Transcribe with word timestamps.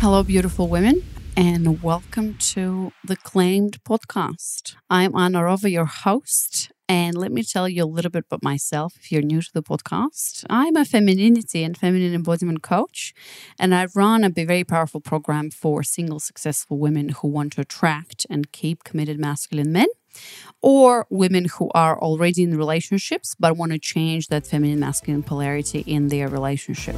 Hello, 0.00 0.22
beautiful 0.22 0.66
women, 0.66 1.02
and 1.36 1.82
welcome 1.82 2.32
to 2.38 2.90
the 3.04 3.16
Claimed 3.16 3.84
podcast. 3.84 4.74
I'm 4.88 5.14
Anna 5.14 5.40
Rova, 5.40 5.70
your 5.70 5.84
host, 5.84 6.72
and 6.88 7.14
let 7.14 7.30
me 7.30 7.42
tell 7.42 7.68
you 7.68 7.84
a 7.84 7.84
little 7.84 8.10
bit 8.10 8.24
about 8.26 8.42
myself 8.42 8.94
if 8.96 9.12
you're 9.12 9.20
new 9.20 9.42
to 9.42 9.52
the 9.52 9.62
podcast. 9.62 10.46
I'm 10.48 10.74
a 10.76 10.86
femininity 10.86 11.62
and 11.62 11.76
feminine 11.76 12.14
embodiment 12.14 12.62
coach, 12.62 13.12
and 13.58 13.74
I 13.74 13.88
run 13.94 14.24
a 14.24 14.30
very 14.30 14.64
powerful 14.64 15.02
program 15.02 15.50
for 15.50 15.82
single 15.82 16.18
successful 16.18 16.78
women 16.78 17.10
who 17.10 17.28
want 17.28 17.52
to 17.52 17.60
attract 17.60 18.24
and 18.30 18.50
keep 18.52 18.84
committed 18.84 19.20
masculine 19.20 19.70
men 19.70 19.88
or 20.62 21.06
women 21.10 21.44
who 21.44 21.70
are 21.74 22.00
already 22.00 22.42
in 22.42 22.56
relationships 22.56 23.36
but 23.38 23.58
want 23.58 23.72
to 23.72 23.78
change 23.78 24.28
that 24.28 24.46
feminine 24.46 24.80
masculine 24.80 25.22
polarity 25.22 25.80
in 25.80 26.08
their 26.08 26.26
relationship. 26.26 26.96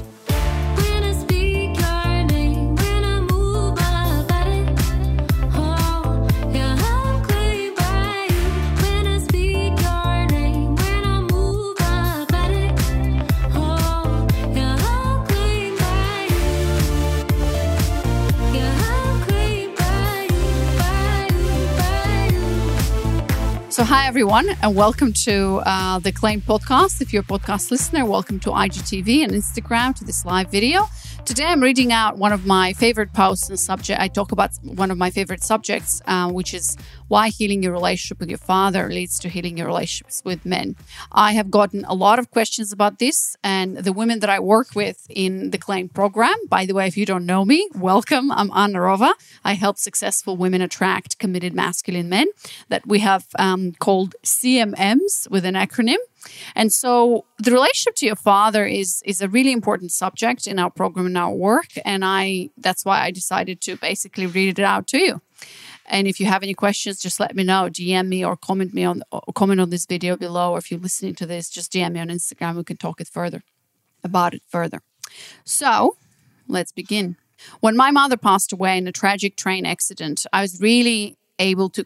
So, 23.83 23.87
hi 23.87 24.07
everyone, 24.07 24.49
and 24.63 24.77
welcome 24.77 25.13
to 25.25 25.61
uh, 25.67 25.99
the 25.99 26.13
Claim 26.13 26.41
podcast. 26.41 27.01
If 27.01 27.13
you're 27.13 27.23
a 27.23 27.25
podcast 27.25 27.73
listener, 27.73 28.05
welcome 28.07 28.39
to 28.39 28.51
IGTV 28.51 29.25
and 29.25 29.33
Instagram 29.33 29.93
to 29.97 30.05
this 30.05 30.25
live 30.25 30.53
video. 30.53 30.89
Today, 31.25 31.45
I'm 31.45 31.61
reading 31.63 31.93
out 31.93 32.19
one 32.19 32.33
of 32.33 32.47
my 32.47 32.73
favorite 32.73 33.13
posts 33.13 33.49
and 33.49 33.59
subject. 33.59 34.01
I 34.01 34.09
talk 34.09 34.33
about 34.33 34.51
one 34.65 34.91
of 34.91 34.99
my 34.99 35.09
favorite 35.11 35.45
subjects, 35.45 36.03
uh, 36.07 36.29
which 36.29 36.53
is 36.53 36.77
why 37.07 37.29
healing 37.29 37.63
your 37.63 37.73
relationship 37.73 38.19
with 38.19 38.29
your 38.29 38.39
father 38.39 38.89
leads 38.89 39.21
to 39.21 39.29
healing 39.29 39.57
your 39.57 39.69
relationships 39.69 40.21
with 40.25 40.45
men. 40.45 40.75
I 41.13 41.33
have 41.35 41.49
gotten 41.49 41.85
a 41.85 41.95
lot 41.95 42.19
of 42.19 42.33
questions 42.33 42.73
about 42.73 42.99
this, 42.99 43.37
and 43.45 43.77
the 43.77 43.93
women 43.93 44.19
that 44.19 44.31
I 44.31 44.41
work 44.41 44.75
with 44.75 45.07
in 45.09 45.51
the 45.51 45.59
Claim 45.59 45.89
program. 45.89 46.35
By 46.49 46.67
the 46.67 46.75
way, 46.75 46.89
if 46.89 46.97
you 46.97 47.07
don't 47.07 47.25
know 47.25 47.45
me, 47.45 47.69
welcome. 47.73 48.33
I'm 48.33 48.51
Anna 48.53 48.81
Rova. 48.81 49.13
I 49.45 49.53
help 49.53 49.79
successful 49.79 50.37
women 50.37 50.61
attract 50.61 51.21
committed 51.21 51.55
masculine 51.55 52.09
men 52.09 52.27
that 52.69 52.85
we 52.85 52.99
have 52.99 53.27
um, 53.39 53.73
called 53.79 54.17
CMMs 54.25 55.31
with 55.31 55.45
an 55.45 55.55
acronym. 55.55 55.99
And 56.55 56.73
so 56.73 57.25
the 57.39 57.51
relationship 57.51 57.95
to 57.97 58.07
your 58.07 58.17
father 58.17 58.65
is 58.67 59.03
is 59.05 59.21
a 59.21 59.29
really 59.29 59.53
important 59.53 59.93
subject 59.93 60.47
in 60.47 60.59
our 60.59 60.71
program 60.71 61.07
and 61.07 61.19
our 61.19 61.35
work. 61.35 61.69
And 61.85 62.05
I 62.05 62.51
that's 62.57 62.85
why 62.85 63.03
I 63.03 63.11
decided 63.11 63.61
to 63.63 63.77
basically 63.77 64.27
read 64.27 64.59
it 64.59 64.65
out 64.65 64.87
to 64.89 64.99
you. 64.99 65.21
And 65.87 66.07
if 66.07 66.21
you 66.21 66.27
have 66.27 66.43
any 66.43 66.55
questions, 66.55 67.01
just 67.01 67.21
let 67.21 67.35
me 67.35 67.45
know. 67.45 67.69
DM 67.69 68.09
me 68.09 68.25
or 68.25 68.37
comment 68.37 68.73
me 68.73 68.85
on 68.85 69.03
comment 69.35 69.61
on 69.61 69.71
this 69.71 69.87
video 69.87 70.17
below. 70.17 70.53
Or 70.53 70.59
if 70.59 70.71
you're 70.71 70.81
listening 70.81 71.15
to 71.17 71.27
this, 71.27 71.51
just 71.51 71.73
DM 71.73 71.93
me 71.93 72.01
on 72.01 72.09
Instagram. 72.09 72.57
We 72.57 72.65
can 72.65 72.77
talk 72.77 73.01
it 73.01 73.09
further 73.09 73.43
about 74.05 74.35
it 74.35 74.43
further. 74.49 74.81
So 75.45 75.97
let's 76.49 76.73
begin. 76.73 77.17
When 77.61 77.77
my 77.77 77.91
mother 77.91 78.17
passed 78.17 78.53
away 78.53 78.79
in 78.79 78.87
a 78.87 78.93
tragic 78.93 79.37
train 79.37 79.67
accident, 79.67 80.25
I 80.33 80.43
was 80.43 80.61
really 80.61 81.17
able 81.39 81.69
to. 81.71 81.85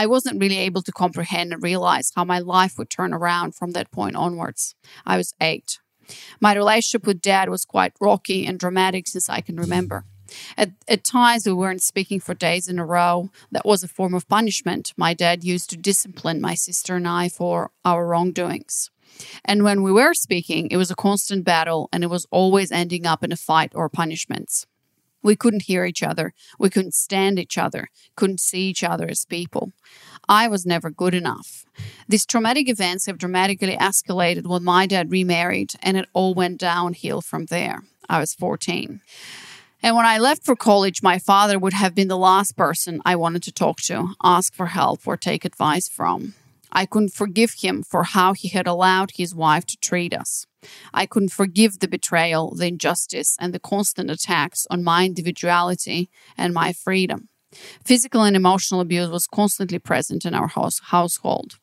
I 0.00 0.06
wasn't 0.06 0.40
really 0.40 0.56
able 0.56 0.80
to 0.80 0.92
comprehend 0.92 1.52
and 1.52 1.62
realize 1.62 2.10
how 2.16 2.24
my 2.24 2.38
life 2.38 2.78
would 2.78 2.88
turn 2.88 3.12
around 3.12 3.54
from 3.54 3.72
that 3.72 3.90
point 3.90 4.16
onwards. 4.16 4.74
I 5.04 5.18
was 5.18 5.34
eight. 5.42 5.78
My 6.40 6.54
relationship 6.54 7.06
with 7.06 7.20
dad 7.20 7.50
was 7.50 7.66
quite 7.66 7.92
rocky 8.00 8.46
and 8.46 8.58
dramatic 8.58 9.06
since 9.06 9.28
I 9.28 9.42
can 9.42 9.56
remember. 9.56 10.06
At, 10.56 10.70
at 10.88 11.04
times, 11.04 11.44
we 11.44 11.52
weren't 11.52 11.82
speaking 11.82 12.18
for 12.18 12.32
days 12.32 12.66
in 12.66 12.78
a 12.78 12.86
row. 12.86 13.28
That 13.52 13.66
was 13.66 13.82
a 13.82 13.88
form 13.88 14.14
of 14.14 14.26
punishment 14.26 14.94
my 14.96 15.12
dad 15.12 15.44
used 15.44 15.68
to 15.68 15.76
discipline 15.76 16.40
my 16.40 16.54
sister 16.54 16.96
and 16.96 17.06
I 17.06 17.28
for 17.28 17.70
our 17.84 18.06
wrongdoings. 18.06 18.90
And 19.44 19.64
when 19.64 19.82
we 19.82 19.92
were 19.92 20.14
speaking, 20.14 20.68
it 20.70 20.78
was 20.78 20.90
a 20.90 20.96
constant 20.96 21.44
battle 21.44 21.90
and 21.92 22.02
it 22.02 22.08
was 22.08 22.26
always 22.30 22.72
ending 22.72 23.04
up 23.04 23.22
in 23.22 23.32
a 23.32 23.36
fight 23.36 23.72
or 23.74 23.90
punishments. 23.90 24.66
We 25.22 25.36
couldn't 25.36 25.62
hear 25.62 25.84
each 25.84 26.02
other. 26.02 26.32
We 26.58 26.70
couldn't 26.70 26.94
stand 26.94 27.38
each 27.38 27.58
other, 27.58 27.88
couldn't 28.16 28.40
see 28.40 28.68
each 28.68 28.82
other 28.82 29.08
as 29.08 29.24
people. 29.24 29.72
I 30.28 30.48
was 30.48 30.66
never 30.66 30.90
good 30.90 31.14
enough. 31.14 31.64
These 32.08 32.26
traumatic 32.26 32.68
events 32.68 33.06
have 33.06 33.18
dramatically 33.18 33.76
escalated 33.76 34.46
when 34.46 34.64
my 34.64 34.86
dad 34.86 35.10
remarried, 35.10 35.72
and 35.82 35.96
it 35.96 36.08
all 36.12 36.34
went 36.34 36.58
downhill 36.58 37.20
from 37.20 37.46
there. 37.46 37.82
I 38.08 38.20
was 38.20 38.34
14. 38.34 39.00
And 39.82 39.96
when 39.96 40.04
I 40.04 40.18
left 40.18 40.44
for 40.44 40.56
college, 40.56 41.02
my 41.02 41.18
father 41.18 41.58
would 41.58 41.72
have 41.72 41.94
been 41.94 42.08
the 42.08 42.16
last 42.16 42.56
person 42.56 43.00
I 43.04 43.16
wanted 43.16 43.42
to 43.44 43.52
talk 43.52 43.80
to, 43.82 44.14
ask 44.22 44.54
for 44.54 44.66
help, 44.66 45.06
or 45.06 45.16
take 45.16 45.44
advice 45.44 45.88
from. 45.88 46.34
I 46.72 46.86
couldn't 46.86 47.14
forgive 47.14 47.54
him 47.58 47.82
for 47.82 48.04
how 48.04 48.32
he 48.32 48.48
had 48.48 48.66
allowed 48.66 49.12
his 49.14 49.34
wife 49.34 49.66
to 49.66 49.76
treat 49.76 50.14
us. 50.14 50.46
I 50.92 51.06
couldn't 51.06 51.32
forgive 51.32 51.78
the 51.78 51.88
betrayal, 51.88 52.54
the 52.54 52.66
injustice, 52.66 53.36
and 53.40 53.52
the 53.52 53.58
constant 53.58 54.10
attacks 54.10 54.66
on 54.70 54.84
my 54.84 55.04
individuality 55.06 56.10
and 56.36 56.52
my 56.54 56.72
freedom. 56.72 57.28
Physical 57.84 58.22
and 58.22 58.36
emotional 58.36 58.80
abuse 58.80 59.08
was 59.08 59.26
constantly 59.26 59.78
present 59.78 60.24
in 60.24 60.34
our 60.34 60.48
house- 60.48 60.80
household. 60.84 61.58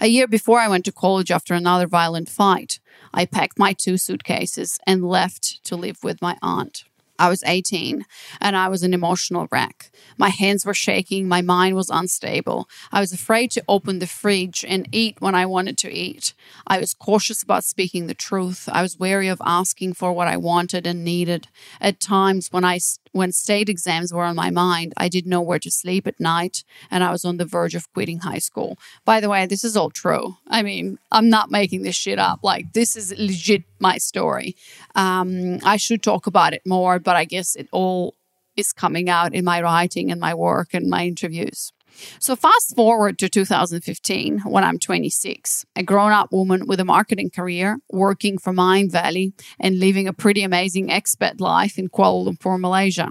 A 0.00 0.06
year 0.06 0.28
before 0.28 0.60
I 0.60 0.68
went 0.68 0.84
to 0.84 0.92
college 0.92 1.32
after 1.32 1.54
another 1.54 1.88
violent 1.88 2.28
fight, 2.28 2.78
I 3.12 3.26
packed 3.26 3.58
my 3.58 3.72
two 3.72 3.96
suitcases 3.96 4.78
and 4.86 5.04
left 5.04 5.64
to 5.64 5.74
live 5.74 5.98
with 6.04 6.22
my 6.22 6.36
aunt. 6.40 6.84
I 7.18 7.28
was 7.28 7.42
18 7.44 8.04
and 8.40 8.56
I 8.56 8.68
was 8.68 8.82
an 8.84 8.94
emotional 8.94 9.48
wreck. 9.50 9.81
My 10.18 10.28
hands 10.28 10.64
were 10.64 10.74
shaking, 10.74 11.28
my 11.28 11.42
mind 11.42 11.76
was 11.76 11.90
unstable. 11.90 12.68
I 12.90 13.00
was 13.00 13.12
afraid 13.12 13.50
to 13.52 13.64
open 13.68 13.98
the 13.98 14.06
fridge 14.06 14.64
and 14.66 14.88
eat 14.92 15.16
when 15.20 15.34
I 15.34 15.46
wanted 15.46 15.78
to 15.78 15.92
eat. 15.92 16.34
I 16.66 16.78
was 16.78 16.94
cautious 16.94 17.42
about 17.42 17.64
speaking 17.64 18.06
the 18.06 18.14
truth. 18.14 18.68
I 18.70 18.82
was 18.82 18.98
wary 18.98 19.28
of 19.28 19.40
asking 19.44 19.94
for 19.94 20.12
what 20.12 20.28
I 20.28 20.36
wanted 20.36 20.86
and 20.86 21.04
needed. 21.04 21.48
At 21.80 22.00
times 22.00 22.48
when 22.50 22.64
I 22.64 22.78
when 23.12 23.30
state 23.30 23.68
exams 23.68 24.12
were 24.12 24.24
on 24.24 24.36
my 24.36 24.50
mind, 24.50 24.94
I 24.96 25.08
didn't 25.08 25.30
know 25.30 25.42
where 25.42 25.58
to 25.58 25.70
sleep 25.70 26.06
at 26.06 26.18
night 26.18 26.64
and 26.90 27.04
I 27.04 27.10
was 27.10 27.24
on 27.24 27.36
the 27.36 27.44
verge 27.44 27.74
of 27.74 27.92
quitting 27.92 28.20
high 28.20 28.38
school. 28.38 28.78
By 29.04 29.20
the 29.20 29.28
way, 29.28 29.44
this 29.46 29.64
is 29.64 29.76
all 29.76 29.90
true. 29.90 30.36
I 30.48 30.62
mean, 30.62 30.98
I'm 31.10 31.28
not 31.28 31.50
making 31.50 31.82
this 31.82 31.94
shit 31.94 32.18
up. 32.18 32.40
Like 32.42 32.72
this 32.72 32.96
is 32.96 33.14
legit 33.18 33.64
my 33.78 33.98
story. 33.98 34.56
Um, 34.94 35.58
I 35.62 35.76
should 35.76 36.02
talk 36.02 36.26
about 36.26 36.54
it 36.54 36.62
more, 36.66 36.98
but 36.98 37.16
I 37.16 37.24
guess 37.24 37.54
it 37.54 37.68
all 37.70 38.14
is 38.56 38.72
coming 38.72 39.08
out 39.08 39.34
in 39.34 39.44
my 39.44 39.60
writing 39.60 40.10
and 40.10 40.20
my 40.20 40.34
work 40.34 40.74
and 40.74 40.88
my 40.88 41.04
interviews. 41.04 41.72
So, 42.18 42.36
fast 42.36 42.74
forward 42.74 43.18
to 43.18 43.28
2015 43.28 44.40
when 44.40 44.64
I'm 44.64 44.78
26, 44.78 45.66
a 45.76 45.82
grown 45.82 46.12
up 46.12 46.32
woman 46.32 46.66
with 46.66 46.80
a 46.80 46.84
marketing 46.84 47.30
career, 47.30 47.78
working 47.90 48.38
for 48.38 48.52
Mindvalley 48.52 49.32
and 49.60 49.78
living 49.78 50.08
a 50.08 50.12
pretty 50.12 50.42
amazing 50.42 50.88
expat 50.88 51.40
life 51.40 51.78
in 51.78 51.88
Kuala 51.88 52.26
Lumpur, 52.26 52.58
Malaysia. 52.58 53.10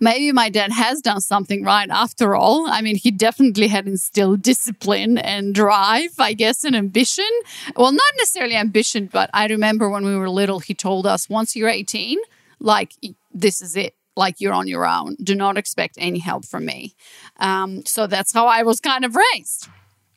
Maybe 0.00 0.32
my 0.32 0.50
dad 0.50 0.70
has 0.72 1.00
done 1.00 1.22
something 1.22 1.64
right 1.64 1.88
after 1.88 2.34
all. 2.36 2.68
I 2.68 2.82
mean, 2.82 2.96
he 2.96 3.10
definitely 3.10 3.68
had 3.68 3.88
instilled 3.88 4.42
discipline 4.42 5.16
and 5.16 5.54
drive, 5.54 6.10
I 6.18 6.34
guess, 6.34 6.62
and 6.62 6.76
ambition. 6.76 7.28
Well, 7.74 7.92
not 7.92 8.12
necessarily 8.18 8.56
ambition, 8.56 9.08
but 9.10 9.30
I 9.32 9.46
remember 9.46 9.88
when 9.88 10.04
we 10.04 10.14
were 10.14 10.28
little, 10.28 10.60
he 10.60 10.74
told 10.74 11.06
us 11.06 11.30
once 11.30 11.56
you're 11.56 11.70
18, 11.70 12.18
like, 12.60 12.92
this 13.32 13.62
is 13.62 13.74
it 13.74 13.94
like 14.16 14.36
you're 14.40 14.52
on 14.52 14.68
your 14.68 14.86
own. 14.86 15.16
Do 15.22 15.34
not 15.34 15.56
expect 15.56 15.96
any 15.98 16.18
help 16.18 16.44
from 16.44 16.64
me. 16.66 16.94
Um, 17.38 17.84
so 17.86 18.06
that's 18.06 18.32
how 18.32 18.46
I 18.46 18.62
was 18.62 18.80
kind 18.80 19.04
of 19.04 19.16
raised. 19.16 19.68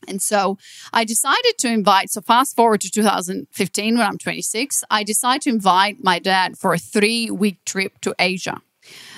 And 0.07 0.21
so 0.21 0.57
I 0.93 1.03
decided 1.03 1.57
to 1.59 1.67
invite, 1.67 2.11
so 2.11 2.21
fast 2.21 2.55
forward 2.55 2.81
to 2.81 2.91
2015 2.91 3.97
when 3.97 4.05
I'm 4.05 4.17
26, 4.17 4.83
I 4.89 5.03
decided 5.03 5.41
to 5.43 5.49
invite 5.49 6.03
my 6.03 6.19
dad 6.19 6.57
for 6.57 6.73
a 6.73 6.77
three 6.77 7.31
week 7.31 7.63
trip 7.65 7.99
to 8.01 8.15
Asia. 8.19 8.61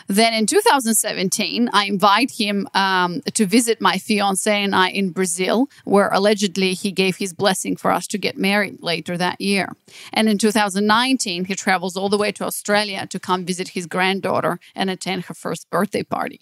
Then 0.08 0.34
in 0.34 0.46
2017, 0.46 1.70
I 1.74 1.86
invite 1.86 2.32
him 2.32 2.68
um, 2.74 3.22
to 3.34 3.46
visit 3.46 3.82
my 3.82 3.98
fiance 3.98 4.52
and 4.52 4.74
I 4.74 4.90
in 4.90 5.10
Brazil, 5.12 5.68
where 5.84 6.10
allegedly 6.10 6.74
he 6.74 6.92
gave 6.92 7.18
his 7.18 7.34
blessing 7.34 7.76
for 7.76 7.92
us 7.92 8.08
to 8.08 8.18
get 8.18 8.38
married 8.38 8.82
later 8.82 9.18
that 9.18 9.40
year. 9.42 9.74
And 10.14 10.30
in 10.30 10.38
2019, 10.38 11.46
he 11.46 11.56
travels 11.56 11.98
all 11.98 12.10
the 12.10 12.18
way 12.18 12.32
to 12.34 12.46
Australia 12.46 13.06
to 13.08 13.20
come 13.20 13.46
visit 13.46 13.70
his 13.70 13.86
granddaughter 13.86 14.60
and 14.76 14.90
attend 14.90 15.26
her 15.26 15.34
first 15.34 15.70
birthday 15.70 16.04
party. 16.04 16.42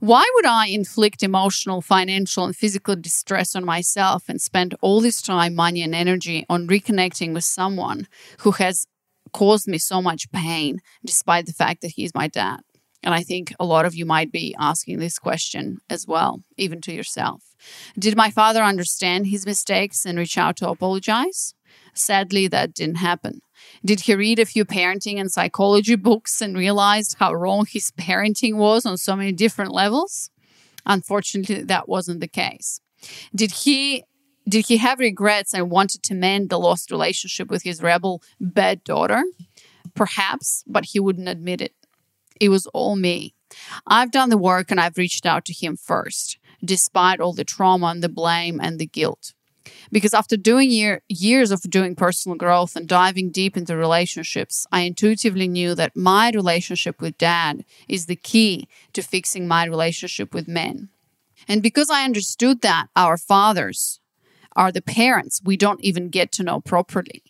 Why 0.00 0.28
would 0.34 0.46
I 0.46 0.66
inflict 0.66 1.22
emotional, 1.22 1.80
financial, 1.80 2.44
and 2.44 2.56
physical 2.56 2.96
distress 2.96 3.54
on 3.54 3.64
myself 3.64 4.28
and 4.28 4.40
spend 4.40 4.74
all 4.80 5.00
this 5.00 5.22
time, 5.22 5.54
money, 5.54 5.82
and 5.82 5.94
energy 5.94 6.44
on 6.48 6.66
reconnecting 6.66 7.34
with 7.34 7.44
someone 7.44 8.08
who 8.38 8.52
has 8.52 8.86
caused 9.32 9.68
me 9.68 9.78
so 9.78 10.02
much 10.02 10.30
pain, 10.32 10.80
despite 11.04 11.46
the 11.46 11.52
fact 11.52 11.82
that 11.82 11.92
he's 11.92 12.14
my 12.14 12.28
dad? 12.28 12.60
And 13.02 13.14
I 13.14 13.22
think 13.22 13.52
a 13.58 13.64
lot 13.64 13.84
of 13.84 13.94
you 13.94 14.06
might 14.06 14.30
be 14.30 14.54
asking 14.58 14.98
this 14.98 15.18
question 15.18 15.78
as 15.90 16.06
well, 16.06 16.42
even 16.56 16.80
to 16.82 16.92
yourself. 16.92 17.42
Did 17.98 18.16
my 18.16 18.30
father 18.30 18.62
understand 18.62 19.26
his 19.26 19.44
mistakes 19.44 20.04
and 20.04 20.18
reach 20.18 20.38
out 20.38 20.56
to 20.58 20.68
apologize? 20.68 21.54
Sadly, 21.94 22.46
that 22.48 22.74
didn't 22.74 22.96
happen. 22.96 23.40
Did 23.84 24.00
he 24.00 24.14
read 24.14 24.38
a 24.38 24.44
few 24.44 24.64
parenting 24.64 25.20
and 25.20 25.30
psychology 25.30 25.96
books 25.96 26.40
and 26.40 26.56
realized 26.56 27.16
how 27.18 27.32
wrong 27.32 27.66
his 27.68 27.90
parenting 27.92 28.56
was 28.56 28.86
on 28.86 28.96
so 28.96 29.16
many 29.16 29.32
different 29.32 29.72
levels? 29.72 30.30
Unfortunately, 30.86 31.62
that 31.62 31.88
wasn't 31.88 32.20
the 32.20 32.28
case. 32.28 32.80
Did 33.34 33.50
he 33.50 34.04
did 34.48 34.66
he 34.66 34.78
have 34.78 34.98
regrets 34.98 35.54
and 35.54 35.70
wanted 35.70 36.02
to 36.04 36.14
mend 36.14 36.50
the 36.50 36.58
lost 36.58 36.90
relationship 36.90 37.48
with 37.48 37.62
his 37.62 37.82
rebel 37.82 38.22
bad 38.40 38.82
daughter? 38.84 39.22
Perhaps, 39.94 40.64
but 40.66 40.86
he 40.86 41.00
wouldn't 41.00 41.28
admit 41.28 41.60
it. 41.60 41.74
It 42.40 42.48
was 42.48 42.66
all 42.68 42.96
me. 42.96 43.34
I've 43.86 44.10
done 44.10 44.30
the 44.30 44.38
work 44.38 44.70
and 44.70 44.80
I've 44.80 44.96
reached 44.96 45.26
out 45.26 45.44
to 45.46 45.52
him 45.52 45.76
first, 45.76 46.38
despite 46.64 47.20
all 47.20 47.32
the 47.32 47.44
trauma 47.44 47.86
and 47.86 48.02
the 48.02 48.08
blame 48.08 48.60
and 48.60 48.78
the 48.78 48.86
guilt. 48.86 49.34
Because 49.92 50.14
after 50.14 50.36
doing 50.36 50.70
year, 50.70 51.02
years 51.08 51.50
of 51.52 51.62
doing 51.62 51.94
personal 51.94 52.36
growth 52.36 52.74
and 52.74 52.88
diving 52.88 53.30
deep 53.30 53.56
into 53.56 53.76
relationships, 53.76 54.66
I 54.72 54.80
intuitively 54.80 55.46
knew 55.46 55.74
that 55.76 55.96
my 55.96 56.30
relationship 56.30 57.00
with 57.00 57.18
dad 57.18 57.64
is 57.88 58.06
the 58.06 58.16
key 58.16 58.66
to 58.92 59.02
fixing 59.02 59.46
my 59.46 59.64
relationship 59.64 60.34
with 60.34 60.48
men. 60.48 60.88
And 61.46 61.62
because 61.62 61.90
I 61.90 62.04
understood 62.04 62.62
that 62.62 62.88
our 62.96 63.16
fathers 63.16 64.00
are 64.56 64.72
the 64.72 64.82
parents 64.82 65.40
we 65.44 65.56
don't 65.56 65.80
even 65.82 66.08
get 66.08 66.32
to 66.32 66.42
know 66.42 66.60
properly, 66.60 67.22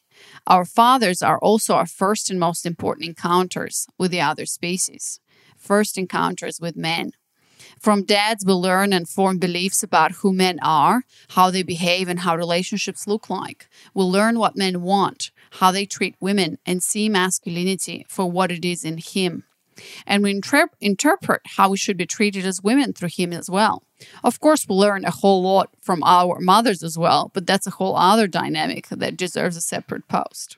our 0.47 0.65
fathers 0.65 1.23
are 1.23 1.39
also 1.39 1.75
our 1.75 1.87
first 1.87 2.31
and 2.31 2.39
most 2.39 2.67
important 2.67 3.09
encounters 3.09 3.87
with 3.99 4.11
the 4.11 4.21
other 4.21 4.47
species, 4.47 5.21
first 5.57 5.99
encounters 5.99 6.61
with 6.61 6.77
men. 6.77 7.13
From 7.81 8.05
dads, 8.05 8.45
we 8.45 8.53
learn 8.53 8.93
and 8.93 9.09
form 9.09 9.39
beliefs 9.39 9.83
about 9.83 10.13
who 10.13 10.33
men 10.33 10.59
are, 10.63 11.03
how 11.31 11.51
they 11.51 11.63
behave, 11.63 12.09
and 12.09 12.21
how 12.21 12.37
relationships 12.37 13.07
look 13.07 13.31
like. 13.31 13.69
We 13.95 14.05
learn 14.05 14.39
what 14.39 14.57
men 14.57 14.83
want, 14.83 15.31
how 15.53 15.71
they 15.73 15.87
treat 15.87 16.17
women, 16.21 16.59
and 16.67 16.83
see 16.83 17.09
masculinity 17.09 18.05
for 18.09 18.31
what 18.31 18.53
it 18.53 18.65
is 18.65 18.85
in 18.85 18.99
him. 18.99 19.45
And 20.07 20.23
we 20.23 20.33
inter- 20.33 20.69
interpret 20.81 21.41
how 21.57 21.71
we 21.71 21.77
should 21.77 21.97
be 21.97 22.07
treated 22.07 22.45
as 22.45 22.63
women 22.63 22.93
through 22.93 23.09
him 23.09 23.33
as 23.33 23.49
well. 23.49 23.83
Of 24.25 24.41
course, 24.41 24.67
we 24.69 24.75
learn 24.75 25.05
a 25.05 25.11
whole 25.11 25.43
lot 25.43 25.71
from 25.81 26.03
our 26.05 26.39
mothers 26.41 26.83
as 26.83 26.99
well, 26.99 27.31
but 27.35 27.47
that's 27.47 27.67
a 27.67 27.73
whole 27.73 27.97
other 27.97 28.27
dynamic 28.27 28.89
that 28.89 29.17
deserves 29.17 29.57
a 29.57 29.61
separate 29.61 30.09
post. 30.09 30.57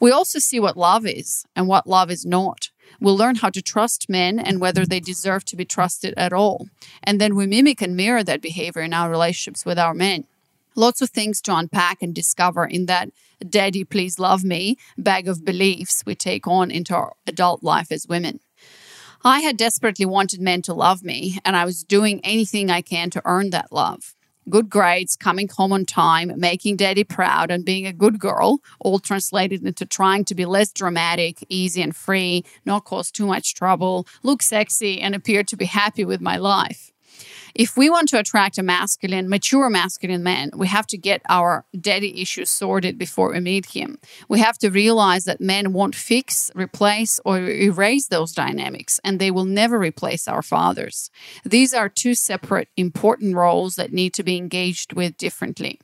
We 0.00 0.10
also 0.10 0.38
see 0.38 0.60
what 0.60 0.76
love 0.76 1.06
is 1.06 1.44
and 1.56 1.68
what 1.68 1.86
love 1.86 2.10
is 2.10 2.24
not. 2.26 2.70
We'll 3.00 3.16
learn 3.16 3.36
how 3.36 3.50
to 3.50 3.62
trust 3.62 4.08
men 4.08 4.38
and 4.38 4.60
whether 4.60 4.86
they 4.86 5.00
deserve 5.00 5.44
to 5.46 5.56
be 5.56 5.64
trusted 5.64 6.14
at 6.16 6.32
all. 6.32 6.68
And 7.02 7.20
then 7.20 7.34
we 7.34 7.46
mimic 7.46 7.80
and 7.82 7.96
mirror 7.96 8.22
that 8.24 8.42
behavior 8.42 8.82
in 8.82 8.94
our 8.94 9.10
relationships 9.10 9.64
with 9.64 9.78
our 9.78 9.94
men. 9.94 10.24
Lots 10.76 11.00
of 11.00 11.10
things 11.10 11.40
to 11.42 11.56
unpack 11.56 12.02
and 12.02 12.14
discover 12.14 12.64
in 12.64 12.86
that 12.86 13.10
daddy, 13.48 13.84
please 13.84 14.18
love 14.18 14.44
me 14.44 14.76
bag 14.98 15.28
of 15.28 15.44
beliefs 15.44 16.02
we 16.06 16.14
take 16.14 16.46
on 16.46 16.70
into 16.70 16.94
our 16.94 17.12
adult 17.26 17.62
life 17.62 17.92
as 17.92 18.06
women. 18.08 18.40
I 19.26 19.40
had 19.40 19.56
desperately 19.56 20.04
wanted 20.04 20.42
men 20.42 20.60
to 20.62 20.74
love 20.74 21.02
me, 21.02 21.38
and 21.46 21.56
I 21.56 21.64
was 21.64 21.82
doing 21.82 22.20
anything 22.22 22.70
I 22.70 22.82
can 22.82 23.08
to 23.08 23.22
earn 23.24 23.48
that 23.50 23.72
love. 23.72 24.14
Good 24.50 24.68
grades, 24.68 25.16
coming 25.16 25.48
home 25.48 25.72
on 25.72 25.86
time, 25.86 26.30
making 26.36 26.76
daddy 26.76 27.04
proud, 27.04 27.50
and 27.50 27.64
being 27.64 27.86
a 27.86 27.94
good 27.94 28.18
girl, 28.18 28.60
all 28.80 28.98
translated 28.98 29.66
into 29.66 29.86
trying 29.86 30.26
to 30.26 30.34
be 30.34 30.44
less 30.44 30.70
dramatic, 30.70 31.42
easy, 31.48 31.80
and 31.80 31.96
free, 31.96 32.44
not 32.66 32.84
cause 32.84 33.10
too 33.10 33.24
much 33.24 33.54
trouble, 33.54 34.06
look 34.22 34.42
sexy, 34.42 35.00
and 35.00 35.14
appear 35.14 35.42
to 35.44 35.56
be 35.56 35.64
happy 35.64 36.04
with 36.04 36.20
my 36.20 36.36
life. 36.36 36.92
If 37.54 37.76
we 37.76 37.88
want 37.88 38.08
to 38.08 38.18
attract 38.18 38.58
a 38.58 38.64
masculine, 38.64 39.28
mature 39.28 39.70
masculine 39.70 40.24
man, 40.24 40.50
we 40.56 40.66
have 40.66 40.88
to 40.88 40.98
get 40.98 41.22
our 41.28 41.64
daddy 41.80 42.20
issues 42.20 42.50
sorted 42.50 42.98
before 42.98 43.32
we 43.32 43.38
meet 43.38 43.66
him. 43.66 43.98
We 44.28 44.40
have 44.40 44.58
to 44.58 44.70
realize 44.70 45.24
that 45.26 45.40
men 45.40 45.72
won't 45.72 45.94
fix, 45.94 46.50
replace, 46.56 47.20
or 47.24 47.38
erase 47.38 48.08
those 48.08 48.32
dynamics, 48.32 48.98
and 49.04 49.20
they 49.20 49.30
will 49.30 49.44
never 49.44 49.78
replace 49.78 50.26
our 50.26 50.42
fathers. 50.42 51.12
These 51.44 51.72
are 51.72 51.88
two 51.88 52.16
separate, 52.16 52.70
important 52.76 53.36
roles 53.36 53.76
that 53.76 53.92
need 53.92 54.14
to 54.14 54.24
be 54.24 54.36
engaged 54.36 54.92
with 54.92 55.16
differently. 55.16 55.78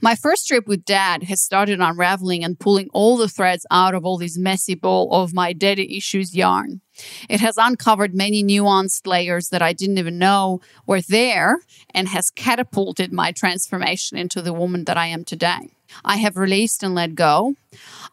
My 0.00 0.14
first 0.14 0.46
trip 0.46 0.66
with 0.66 0.84
dad 0.84 1.24
has 1.24 1.40
started 1.40 1.80
unraveling 1.80 2.44
and 2.44 2.58
pulling 2.58 2.88
all 2.92 3.16
the 3.16 3.28
threads 3.28 3.66
out 3.70 3.94
of 3.94 4.04
all 4.04 4.18
this 4.18 4.38
messy 4.38 4.74
ball 4.74 5.12
of 5.12 5.34
my 5.34 5.52
daddy 5.52 5.96
issues 5.96 6.34
yarn. 6.34 6.80
It 7.28 7.40
has 7.40 7.56
uncovered 7.56 8.14
many 8.14 8.42
nuanced 8.44 9.06
layers 9.06 9.48
that 9.48 9.62
I 9.62 9.72
didn't 9.72 9.98
even 9.98 10.18
know 10.18 10.60
were 10.86 11.00
there 11.00 11.58
and 11.90 12.08
has 12.08 12.30
catapulted 12.30 13.12
my 13.12 13.32
transformation 13.32 14.16
into 14.16 14.42
the 14.42 14.52
woman 14.52 14.84
that 14.84 14.96
I 14.96 15.06
am 15.06 15.24
today. 15.24 15.70
I 16.04 16.16
have 16.16 16.36
released 16.36 16.82
and 16.82 16.94
let 16.94 17.14
go. 17.14 17.54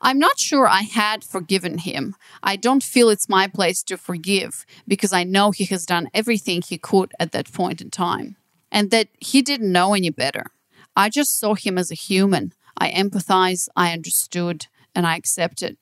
I'm 0.02 0.20
not 0.20 0.40
sure 0.40 0.68
I 0.68 0.82
had 0.82 1.24
forgiven 1.24 1.80
him. 1.80 2.16
I 2.44 2.56
don't 2.56 2.84
feel 2.84 3.10
it's 3.10 3.30
my 3.30 3.48
place 3.48 3.82
to 3.84 3.98
forgive 3.98 4.66
because 4.88 5.14
I 5.14 5.24
know 5.24 5.52
he 5.52 5.66
has 5.66 5.86
done 5.86 6.10
everything 6.14 6.62
he 6.62 6.78
could 6.78 7.14
at 7.20 7.32
that 7.32 7.52
point 7.52 7.82
in 7.82 7.90
time 7.90 8.36
and 8.72 8.92
that 8.92 9.10
he 9.20 9.42
didn't 9.42 9.72
know 9.72 9.94
any 9.94 10.10
better. 10.10 10.52
I 10.96 11.10
just 11.10 11.40
saw 11.40 11.56
him 11.56 11.78
as 11.78 11.92
a 11.92 11.96
human. 11.96 12.54
I 12.78 12.92
empathize, 12.92 13.68
I 13.76 13.92
understood, 13.92 14.68
and 14.96 15.06
I 15.06 15.16
accepted. 15.16 15.78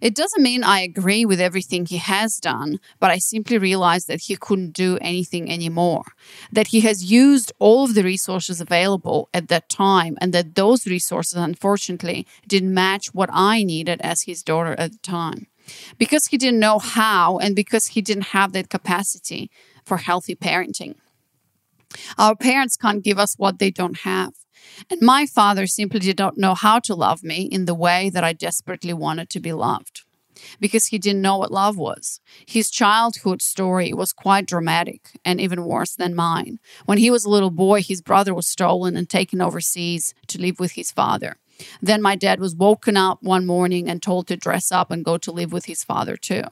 It 0.00 0.14
doesn't 0.14 0.42
mean 0.42 0.64
I 0.64 0.80
agree 0.80 1.24
with 1.24 1.40
everything 1.40 1.84
he 1.84 1.98
has 1.98 2.36
done, 2.36 2.80
but 2.98 3.10
I 3.10 3.18
simply 3.18 3.58
realized 3.58 4.08
that 4.08 4.22
he 4.22 4.36
couldn't 4.36 4.72
do 4.72 4.98
anything 5.00 5.50
anymore. 5.50 6.04
That 6.50 6.68
he 6.68 6.80
has 6.80 7.10
used 7.10 7.52
all 7.58 7.84
of 7.84 7.94
the 7.94 8.02
resources 8.02 8.60
available 8.60 9.28
at 9.34 9.48
that 9.48 9.68
time, 9.68 10.16
and 10.20 10.32
that 10.32 10.54
those 10.54 10.86
resources, 10.86 11.34
unfortunately, 11.34 12.26
didn't 12.46 12.72
match 12.72 13.12
what 13.12 13.28
I 13.32 13.62
needed 13.62 14.00
as 14.00 14.22
his 14.22 14.42
daughter 14.42 14.74
at 14.78 14.92
the 14.92 14.98
time. 14.98 15.48
Because 15.98 16.28
he 16.28 16.38
didn't 16.38 16.60
know 16.60 16.78
how, 16.78 17.36
and 17.38 17.54
because 17.54 17.88
he 17.88 18.00
didn't 18.00 18.28
have 18.28 18.52
that 18.52 18.70
capacity 18.70 19.50
for 19.84 19.98
healthy 19.98 20.34
parenting. 20.34 20.94
Our 22.16 22.36
parents 22.36 22.76
can't 22.76 23.04
give 23.04 23.18
us 23.18 23.34
what 23.38 23.58
they 23.58 23.70
don't 23.70 23.98
have. 24.00 24.32
And 24.90 25.00
my 25.00 25.26
father 25.26 25.66
simply 25.66 26.00
did 26.00 26.18
not 26.18 26.38
know 26.38 26.54
how 26.54 26.78
to 26.80 26.94
love 26.94 27.22
me 27.22 27.42
in 27.42 27.64
the 27.64 27.74
way 27.74 28.10
that 28.10 28.24
I 28.24 28.32
desperately 28.32 28.92
wanted 28.92 29.30
to 29.30 29.40
be 29.40 29.52
loved 29.52 30.04
because 30.60 30.86
he 30.86 30.98
didn't 30.98 31.22
know 31.22 31.38
what 31.38 31.52
love 31.52 31.76
was. 31.76 32.20
His 32.46 32.70
childhood 32.70 33.42
story 33.42 33.92
was 33.92 34.12
quite 34.12 34.46
dramatic 34.46 35.10
and 35.24 35.40
even 35.40 35.64
worse 35.64 35.94
than 35.94 36.14
mine. 36.14 36.58
When 36.86 36.98
he 36.98 37.10
was 37.10 37.24
a 37.24 37.30
little 37.30 37.50
boy, 37.50 37.82
his 37.82 38.00
brother 38.00 38.34
was 38.34 38.46
stolen 38.46 38.96
and 38.96 39.08
taken 39.08 39.40
overseas 39.40 40.14
to 40.28 40.40
live 40.40 40.60
with 40.60 40.72
his 40.72 40.90
father. 40.90 41.36
Then 41.82 42.00
my 42.00 42.14
dad 42.14 42.40
was 42.40 42.54
woken 42.54 42.96
up 42.96 43.22
one 43.22 43.44
morning 43.46 43.88
and 43.88 44.00
told 44.00 44.28
to 44.28 44.36
dress 44.36 44.70
up 44.70 44.90
and 44.90 45.04
go 45.04 45.18
to 45.18 45.32
live 45.32 45.52
with 45.52 45.64
his 45.64 45.82
father 45.82 46.16
too. 46.16 46.44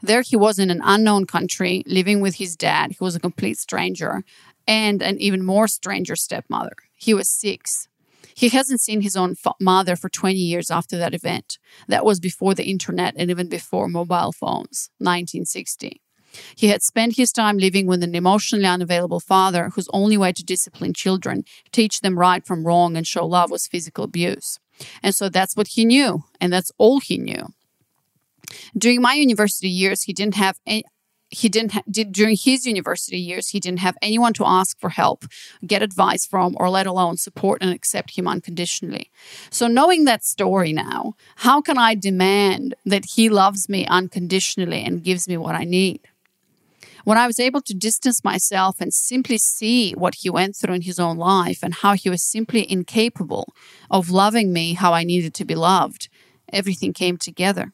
There 0.00 0.22
he 0.22 0.36
was 0.36 0.58
in 0.58 0.70
an 0.70 0.80
unknown 0.84 1.26
country, 1.26 1.82
living 1.86 2.20
with 2.20 2.36
his 2.36 2.56
dad, 2.56 2.96
who 2.98 3.04
was 3.04 3.16
a 3.16 3.20
complete 3.20 3.58
stranger, 3.58 4.24
and 4.66 5.02
an 5.02 5.18
even 5.20 5.44
more 5.44 5.68
stranger 5.68 6.16
stepmother. 6.16 6.76
He 6.96 7.14
was 7.14 7.28
six. 7.28 7.88
He 8.34 8.50
hasn't 8.50 8.80
seen 8.80 9.00
his 9.00 9.16
own 9.16 9.34
mother 9.60 9.96
for 9.96 10.08
20 10.08 10.36
years 10.36 10.70
after 10.70 10.98
that 10.98 11.14
event. 11.14 11.58
That 11.88 12.04
was 12.04 12.20
before 12.20 12.54
the 12.54 12.64
internet 12.64 13.14
and 13.16 13.30
even 13.30 13.48
before 13.48 13.88
mobile 13.88 14.32
phones, 14.32 14.90
1960. 14.98 16.02
He 16.54 16.68
had 16.68 16.82
spent 16.82 17.16
his 17.16 17.32
time 17.32 17.56
living 17.56 17.86
with 17.86 18.02
an 18.02 18.14
emotionally 18.14 18.66
unavailable 18.66 19.20
father 19.20 19.70
whose 19.74 19.88
only 19.92 20.18
way 20.18 20.32
to 20.32 20.44
discipline 20.44 20.92
children, 20.92 21.44
teach 21.72 22.00
them 22.00 22.18
right 22.18 22.44
from 22.44 22.66
wrong, 22.66 22.96
and 22.96 23.06
show 23.06 23.24
love 23.26 23.50
was 23.50 23.66
physical 23.66 24.04
abuse. 24.04 24.58
And 25.02 25.14
so 25.14 25.30
that's 25.30 25.56
what 25.56 25.68
he 25.68 25.84
knew, 25.86 26.24
and 26.38 26.52
that's 26.52 26.72
all 26.76 27.00
he 27.00 27.16
knew. 27.16 27.48
During 28.76 29.00
my 29.00 29.14
university 29.14 29.68
years, 29.68 30.02
he 30.02 30.12
didn't 30.12 30.34
have 30.34 30.58
any, 30.66 30.84
he 31.30 31.48
didn't 31.48 31.72
ha- 31.72 31.82
did 31.90 32.12
during 32.12 32.36
his 32.36 32.66
university 32.66 33.18
years 33.18 33.48
he 33.48 33.60
didn't 33.60 33.80
have 33.80 33.96
anyone 34.00 34.32
to 34.34 34.46
ask 34.46 34.78
for 34.78 34.90
help 34.90 35.24
get 35.66 35.82
advice 35.82 36.24
from 36.24 36.56
or 36.58 36.70
let 36.70 36.86
alone 36.86 37.16
support 37.16 37.62
and 37.62 37.72
accept 37.72 38.16
him 38.16 38.28
unconditionally. 38.28 39.10
So 39.50 39.66
knowing 39.66 40.04
that 40.04 40.24
story 40.24 40.72
now 40.72 41.14
how 41.36 41.60
can 41.60 41.78
i 41.78 41.94
demand 41.94 42.74
that 42.84 43.04
he 43.16 43.28
loves 43.28 43.68
me 43.68 43.86
unconditionally 43.86 44.82
and 44.82 45.02
gives 45.02 45.28
me 45.28 45.36
what 45.36 45.54
i 45.54 45.64
need? 45.64 46.00
When 47.04 47.18
I 47.18 47.28
was 47.28 47.38
able 47.38 47.60
to 47.60 47.72
distance 47.72 48.24
myself 48.24 48.80
and 48.80 48.92
simply 48.92 49.38
see 49.38 49.92
what 49.92 50.16
he 50.16 50.28
went 50.28 50.56
through 50.56 50.74
in 50.74 50.82
his 50.82 50.98
own 50.98 51.16
life 51.16 51.60
and 51.62 51.72
how 51.72 51.92
he 51.92 52.10
was 52.10 52.20
simply 52.20 52.68
incapable 52.68 53.54
of 53.88 54.10
loving 54.10 54.52
me 54.52 54.74
how 54.74 54.92
I 54.92 55.04
needed 55.04 55.32
to 55.34 55.44
be 55.44 55.54
loved, 55.54 56.08
everything 56.52 56.92
came 56.92 57.16
together 57.16 57.72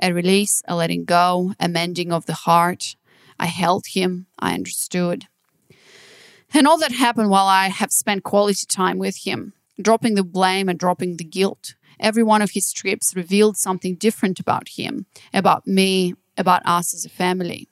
a 0.00 0.12
release, 0.12 0.62
a 0.66 0.76
letting 0.76 1.04
go, 1.04 1.54
a 1.58 1.68
mending 1.68 2.12
of 2.12 2.26
the 2.26 2.34
heart. 2.34 2.96
I 3.38 3.46
held 3.46 3.86
him, 3.88 4.26
I 4.38 4.54
understood. 4.54 5.26
And 6.54 6.66
all 6.66 6.78
that 6.78 6.92
happened 6.92 7.30
while 7.30 7.46
I 7.46 7.68
have 7.68 7.90
spent 7.90 8.24
quality 8.24 8.66
time 8.66 8.98
with 8.98 9.24
him, 9.24 9.54
dropping 9.80 10.14
the 10.14 10.24
blame 10.24 10.68
and 10.68 10.78
dropping 10.78 11.16
the 11.16 11.24
guilt. 11.24 11.74
Every 11.98 12.22
one 12.22 12.42
of 12.42 12.50
his 12.50 12.72
trips 12.72 13.16
revealed 13.16 13.56
something 13.56 13.94
different 13.94 14.38
about 14.38 14.68
him, 14.76 15.06
about 15.32 15.66
me, 15.66 16.14
about 16.36 16.62
us 16.64 16.94
as 16.94 17.04
a 17.04 17.08
family. 17.08 17.68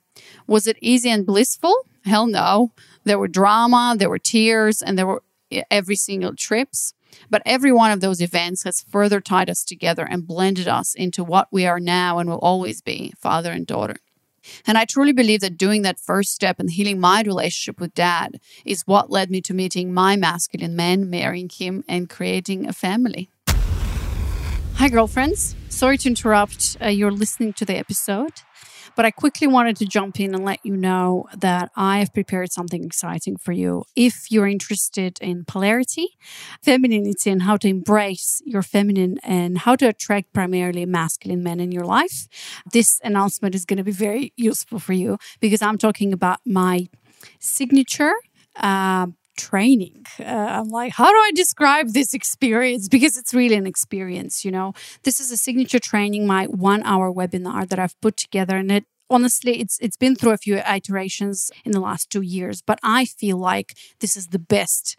Was 0.47 0.67
it 0.67 0.77
easy 0.81 1.09
and 1.09 1.25
blissful? 1.25 1.75
Hell 2.05 2.27
no. 2.27 2.71
There 3.03 3.19
were 3.19 3.27
drama, 3.27 3.95
there 3.97 4.09
were 4.09 4.19
tears, 4.19 4.81
and 4.81 4.97
there 4.97 5.07
were 5.07 5.23
eh, 5.51 5.63
every 5.69 5.95
single 5.95 6.35
trips. 6.35 6.93
But 7.29 7.41
every 7.45 7.71
one 7.71 7.91
of 7.91 8.01
those 8.01 8.21
events 8.21 8.63
has 8.63 8.81
further 8.81 9.21
tied 9.21 9.49
us 9.49 9.63
together 9.63 10.07
and 10.09 10.27
blended 10.27 10.67
us 10.67 10.93
into 10.93 11.23
what 11.23 11.47
we 11.51 11.65
are 11.65 11.79
now 11.79 12.19
and 12.19 12.29
will 12.29 12.39
always 12.39 12.81
be 12.81 13.13
father 13.19 13.51
and 13.51 13.65
daughter. 13.65 13.97
And 14.65 14.77
I 14.77 14.85
truly 14.85 15.13
believe 15.13 15.41
that 15.41 15.57
doing 15.57 15.83
that 15.83 15.99
first 15.99 16.33
step 16.33 16.59
and 16.59 16.69
healing 16.69 16.99
my 16.99 17.21
relationship 17.21 17.79
with 17.79 17.93
dad 17.93 18.39
is 18.65 18.87
what 18.87 19.11
led 19.11 19.29
me 19.29 19.41
to 19.41 19.53
meeting 19.53 19.93
my 19.93 20.15
masculine 20.15 20.75
man, 20.75 21.09
marrying 21.09 21.49
him, 21.49 21.83
and 21.87 22.09
creating 22.09 22.67
a 22.67 22.73
family. 22.73 23.29
Hi, 24.75 24.89
girlfriends. 24.89 25.55
Sorry 25.69 25.97
to 25.99 26.09
interrupt. 26.09 26.77
Uh, 26.81 26.87
you're 26.87 27.11
listening 27.11 27.53
to 27.53 27.65
the 27.65 27.75
episode, 27.77 28.33
but 28.95 29.05
I 29.05 29.11
quickly 29.11 29.47
wanted 29.47 29.77
to 29.77 29.85
jump 29.85 30.19
in 30.19 30.33
and 30.33 30.43
let 30.43 30.59
you 30.63 30.75
know 30.75 31.25
that 31.37 31.71
I 31.75 31.99
have 31.99 32.13
prepared 32.13 32.51
something 32.51 32.83
exciting 32.83 33.37
for 33.37 33.51
you. 33.51 33.83
If 33.95 34.31
you're 34.31 34.47
interested 34.47 35.17
in 35.21 35.45
polarity, 35.45 36.07
femininity, 36.63 37.29
and 37.29 37.43
how 37.43 37.57
to 37.57 37.67
embrace 37.67 38.41
your 38.45 38.61
feminine 38.61 39.17
and 39.23 39.59
how 39.59 39.75
to 39.75 39.87
attract 39.87 40.33
primarily 40.33 40.85
masculine 40.85 41.43
men 41.43 41.59
in 41.59 41.71
your 41.71 41.85
life, 41.85 42.27
this 42.71 42.99
announcement 43.03 43.55
is 43.55 43.65
going 43.65 43.77
to 43.77 43.83
be 43.83 43.91
very 43.91 44.33
useful 44.37 44.79
for 44.79 44.93
you 44.93 45.17
because 45.39 45.61
I'm 45.61 45.77
talking 45.77 46.13
about 46.13 46.39
my 46.45 46.87
signature. 47.39 48.13
Uh, 48.55 49.07
training. 49.37 50.05
Uh, 50.19 50.23
I'm 50.23 50.69
like, 50.69 50.93
how 50.93 51.09
do 51.09 51.17
I 51.17 51.31
describe 51.33 51.89
this 51.89 52.13
experience? 52.13 52.87
Because 52.87 53.17
it's 53.17 53.33
really 53.33 53.55
an 53.55 53.67
experience, 53.67 54.43
you 54.45 54.51
know. 54.51 54.73
This 55.03 55.19
is 55.19 55.31
a 55.31 55.37
signature 55.37 55.79
training, 55.79 56.27
my 56.27 56.45
one 56.45 56.83
hour 56.83 57.11
webinar 57.11 57.67
that 57.69 57.79
I've 57.79 57.99
put 58.01 58.17
together, 58.17 58.57
and 58.57 58.71
it 58.71 58.85
honestly 59.09 59.59
it's 59.59 59.77
it's 59.81 59.97
been 59.97 60.15
through 60.15 60.31
a 60.31 60.37
few 60.37 60.57
iterations 60.57 61.51
in 61.65 61.71
the 61.71 61.79
last 61.79 62.09
two 62.09 62.21
years, 62.21 62.61
but 62.61 62.79
I 62.83 63.05
feel 63.05 63.37
like 63.37 63.75
this 63.99 64.15
is 64.15 64.27
the 64.27 64.39
best 64.39 64.97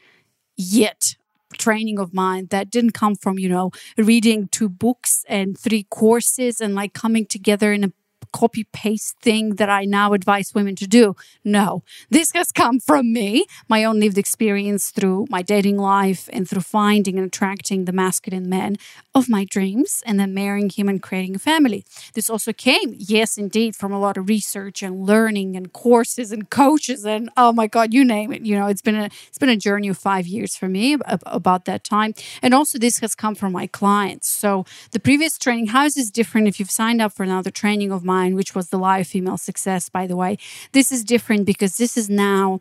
yet 0.56 1.16
training 1.58 1.98
of 1.98 2.14
mine 2.14 2.46
that 2.50 2.70
didn't 2.70 2.92
come 2.92 3.14
from 3.14 3.38
you 3.38 3.48
know 3.48 3.70
reading 3.96 4.48
two 4.48 4.68
books 4.68 5.24
and 5.28 5.58
three 5.58 5.84
courses 5.84 6.60
and 6.60 6.74
like 6.74 6.92
coming 6.94 7.26
together 7.26 7.72
in 7.72 7.84
a 7.84 7.92
copy 8.32 8.64
paste 8.72 9.16
thing 9.20 9.56
that 9.56 9.68
I 9.68 9.84
now 9.84 10.12
advise 10.12 10.54
women 10.54 10.76
to 10.76 10.86
do. 10.86 11.14
No, 11.44 11.82
this 12.10 12.32
has 12.32 12.50
come 12.52 12.80
from 12.80 13.12
me, 13.12 13.46
my 13.68 13.84
own 13.84 14.00
lived 14.00 14.18
experience 14.18 14.90
through 14.90 15.26
my 15.28 15.42
dating 15.42 15.78
life 15.78 16.28
and 16.32 16.48
through 16.48 16.62
finding 16.62 17.18
and 17.18 17.26
attracting 17.26 17.84
the 17.84 17.92
masculine 17.92 18.48
men 18.48 18.76
of 19.14 19.28
my 19.28 19.44
dreams 19.44 20.02
and 20.06 20.18
then 20.18 20.34
marrying 20.34 20.70
him 20.70 20.88
and 20.88 21.02
creating 21.02 21.36
a 21.36 21.38
family. 21.38 21.84
This 22.14 22.30
also 22.30 22.52
came, 22.52 22.94
yes, 22.96 23.36
indeed, 23.36 23.76
from 23.76 23.92
a 23.92 24.00
lot 24.00 24.16
of 24.16 24.28
research 24.28 24.82
and 24.82 25.06
learning 25.06 25.56
and 25.56 25.72
courses 25.72 26.32
and 26.32 26.48
coaches 26.50 27.04
and 27.04 27.30
oh 27.36 27.52
my 27.52 27.66
God, 27.66 27.92
you 27.92 28.04
name 28.04 28.32
it. 28.32 28.42
You 28.42 28.58
know, 28.58 28.66
it's 28.66 28.82
been 28.82 28.96
a 28.96 29.08
it's 29.28 29.38
been 29.38 29.48
a 29.48 29.56
journey 29.56 29.88
of 29.88 29.98
five 29.98 30.26
years 30.26 30.56
for 30.56 30.68
me 30.68 30.96
about 31.26 31.64
that 31.66 31.84
time. 31.84 32.14
And 32.42 32.54
also 32.54 32.78
this 32.78 33.00
has 33.00 33.14
come 33.14 33.34
from 33.34 33.52
my 33.52 33.66
clients. 33.66 34.28
So 34.28 34.64
the 34.92 35.00
previous 35.00 35.38
training, 35.38 35.68
how 35.68 35.84
is 35.84 35.94
this 35.94 36.10
different 36.10 36.48
if 36.48 36.58
you've 36.58 36.70
signed 36.70 37.02
up 37.02 37.12
for 37.12 37.22
another 37.22 37.50
training 37.50 37.92
of 37.92 38.04
mine? 38.04 38.21
Which 38.30 38.54
was 38.54 38.68
the 38.68 38.78
live 38.78 39.06
female 39.06 39.38
success, 39.38 39.88
by 39.88 40.06
the 40.06 40.16
way. 40.16 40.38
This 40.72 40.90
is 40.92 41.04
different 41.04 41.44
because 41.46 41.76
this 41.76 41.96
is 41.96 42.08
now 42.08 42.60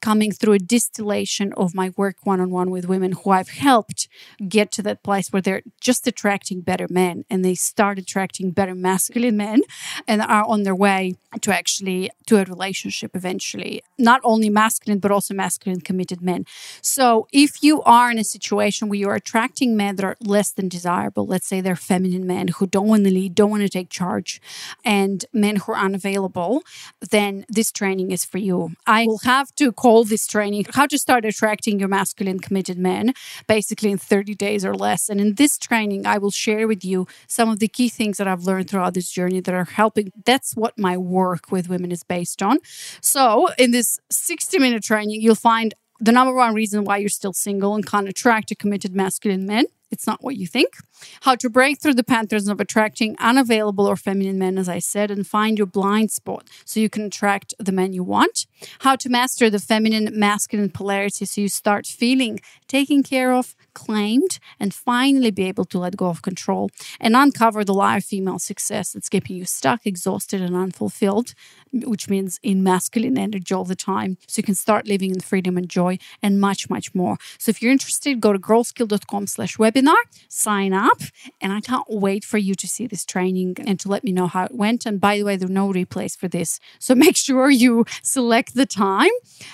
coming 0.00 0.32
through 0.32 0.54
a 0.54 0.58
distillation 0.58 1.52
of 1.54 1.74
my 1.74 1.92
work 1.96 2.16
one 2.24 2.40
on 2.40 2.50
one 2.50 2.70
with 2.70 2.88
women 2.88 3.12
who 3.12 3.30
I've 3.30 3.50
helped 3.50 4.08
get 4.48 4.72
to 4.72 4.82
that 4.82 5.02
place 5.02 5.28
where 5.30 5.42
they're 5.42 5.62
just 5.80 6.06
attracting 6.06 6.62
better 6.62 6.86
men 6.90 7.24
and 7.28 7.44
they 7.44 7.54
start 7.54 7.98
attracting 7.98 8.50
better 8.52 8.74
masculine 8.74 9.36
men 9.36 9.62
and 10.06 10.22
are 10.22 10.44
on 10.46 10.62
their 10.62 10.74
way 10.74 11.14
to 11.40 11.54
actually 11.54 12.10
to 12.26 12.38
a 12.38 12.44
relationship 12.44 13.12
eventually. 13.14 13.82
Not 13.98 14.20
only 14.24 14.48
masculine, 14.48 14.98
but 14.98 15.10
also 15.10 15.34
masculine 15.34 15.80
committed 15.80 16.22
men. 16.22 16.46
So 16.80 17.26
if 17.32 17.62
you 17.62 17.82
are 17.82 18.10
in 18.10 18.18
a 18.18 18.24
situation 18.24 18.88
where 18.88 18.98
you're 18.98 19.14
attracting 19.14 19.76
men 19.76 19.96
that 19.96 20.04
are 20.04 20.16
less 20.20 20.50
than 20.52 20.68
desirable, 20.68 21.26
let's 21.26 21.46
say 21.46 21.60
they're 21.60 21.76
feminine 21.76 22.26
men 22.26 22.48
who 22.48 22.66
don't 22.66 22.88
want 22.88 23.04
to 23.04 23.10
lead, 23.10 23.34
don't 23.34 23.50
want 23.50 23.62
to 23.62 23.68
take 23.68 23.90
charge, 23.90 24.40
and 24.84 25.24
men 25.32 25.56
who 25.56 25.72
are 25.72 25.78
unavailable, 25.78 26.62
then 27.10 27.44
this 27.48 27.70
training 27.70 28.10
is 28.10 28.24
for 28.24 28.38
you. 28.38 28.72
I 28.86 29.06
will 29.06 29.18
have 29.24 29.54
to 29.56 29.72
call 29.72 29.89
this 30.04 30.26
training 30.26 30.64
how 30.72 30.86
to 30.86 30.98
start 30.98 31.24
attracting 31.24 31.78
your 31.80 31.88
masculine 31.88 32.38
committed 32.38 32.78
men 32.78 33.12
basically 33.46 33.90
in 33.90 33.98
30 33.98 34.34
days 34.34 34.64
or 34.64 34.74
less. 34.74 35.08
And 35.08 35.20
in 35.20 35.34
this 35.34 35.58
training 35.58 36.06
i 36.06 36.16
will 36.18 36.30
share 36.30 36.66
with 36.68 36.84
you 36.84 37.06
some 37.26 37.48
of 37.48 37.58
the 37.58 37.68
key 37.68 37.88
things 37.88 38.16
that 38.18 38.28
i've 38.28 38.44
learned 38.44 38.70
throughout 38.70 38.94
this 38.94 39.10
journey 39.10 39.40
that 39.40 39.54
are 39.54 39.64
helping. 39.64 40.12
That's 40.24 40.54
what 40.54 40.78
my 40.78 40.96
work 40.96 41.50
with 41.50 41.68
women 41.68 41.90
is 41.92 42.02
based 42.02 42.42
on. 42.42 42.58
So 43.00 43.48
in 43.58 43.70
this 43.72 43.98
60 44.10 44.58
minute 44.58 44.84
training 44.84 45.20
you'll 45.20 45.34
find 45.34 45.74
the 45.98 46.12
number 46.12 46.34
one 46.34 46.54
reason 46.54 46.84
why 46.84 46.96
you're 46.96 47.10
still 47.10 47.34
single 47.34 47.74
and 47.74 47.84
can't 47.84 48.08
attract 48.08 48.50
a 48.50 48.54
committed 48.54 48.94
masculine 48.94 49.44
men 49.46 49.66
it's 49.90 50.06
not 50.06 50.22
what 50.22 50.36
you 50.36 50.46
think. 50.46 50.76
How 51.22 51.34
to 51.36 51.50
break 51.50 51.80
through 51.80 51.94
the 51.94 52.04
patterns 52.04 52.48
of 52.48 52.60
attracting 52.60 53.16
unavailable 53.18 53.86
or 53.86 53.96
feminine 53.96 54.38
men, 54.38 54.58
as 54.58 54.68
I 54.68 54.78
said, 54.78 55.10
and 55.10 55.26
find 55.26 55.58
your 55.58 55.66
blind 55.66 56.10
spot 56.10 56.48
so 56.64 56.80
you 56.80 56.88
can 56.88 57.04
attract 57.04 57.54
the 57.58 57.72
men 57.72 57.92
you 57.92 58.04
want. 58.04 58.46
How 58.80 58.96
to 58.96 59.08
master 59.08 59.50
the 59.50 59.58
feminine 59.58 60.10
masculine 60.12 60.70
polarity 60.70 61.24
so 61.24 61.40
you 61.40 61.48
start 61.48 61.86
feeling 61.86 62.40
taken 62.68 63.02
care 63.02 63.32
of, 63.32 63.56
claimed, 63.74 64.38
and 64.58 64.72
finally 64.74 65.30
be 65.30 65.44
able 65.44 65.64
to 65.66 65.78
let 65.78 65.96
go 65.96 66.06
of 66.06 66.22
control 66.22 66.70
and 67.00 67.16
uncover 67.16 67.64
the 67.64 67.74
lie 67.74 67.98
of 67.98 68.04
female 68.04 68.38
success 68.38 68.92
that's 68.92 69.08
keeping 69.08 69.36
you 69.36 69.44
stuck, 69.44 69.86
exhausted, 69.86 70.40
and 70.40 70.54
unfulfilled, 70.54 71.34
which 71.72 72.08
means 72.08 72.38
in 72.42 72.62
masculine 72.62 73.18
energy 73.18 73.54
all 73.54 73.64
the 73.64 73.76
time. 73.76 74.18
So 74.26 74.40
you 74.40 74.42
can 74.42 74.54
start 74.54 74.86
living 74.86 75.10
in 75.10 75.20
freedom 75.20 75.56
and 75.56 75.68
joy 75.68 75.98
and 76.22 76.40
much, 76.40 76.68
much 76.68 76.94
more. 76.94 77.16
So 77.38 77.50
if 77.50 77.62
you're 77.62 77.72
interested, 77.72 78.20
go 78.20 78.32
to 78.32 78.38
girlskill.com 78.38 79.26
slash 79.26 79.58
webinar, 79.80 79.96
sign 80.28 80.72
up, 80.72 81.00
and 81.40 81.52
I 81.52 81.60
can't 81.60 81.86
wait 81.88 82.24
for 82.24 82.38
you 82.38 82.54
to 82.54 82.66
see 82.66 82.86
this 82.86 83.04
training 83.04 83.56
and 83.66 83.78
to 83.80 83.88
let 83.88 84.04
me 84.04 84.12
know 84.12 84.26
how 84.26 84.44
it 84.44 84.54
went. 84.54 84.86
And 84.86 85.00
by 85.00 85.18
the 85.18 85.24
way, 85.24 85.36
there 85.36 85.48
are 85.48 85.52
no 85.52 85.72
replays 85.72 86.16
for 86.16 86.28
this. 86.28 86.60
So 86.78 86.94
make 87.00 87.16
sure 87.16 87.50
you 87.50 87.84
select 88.02 88.54
the 88.54 88.66
time 88.66 89.10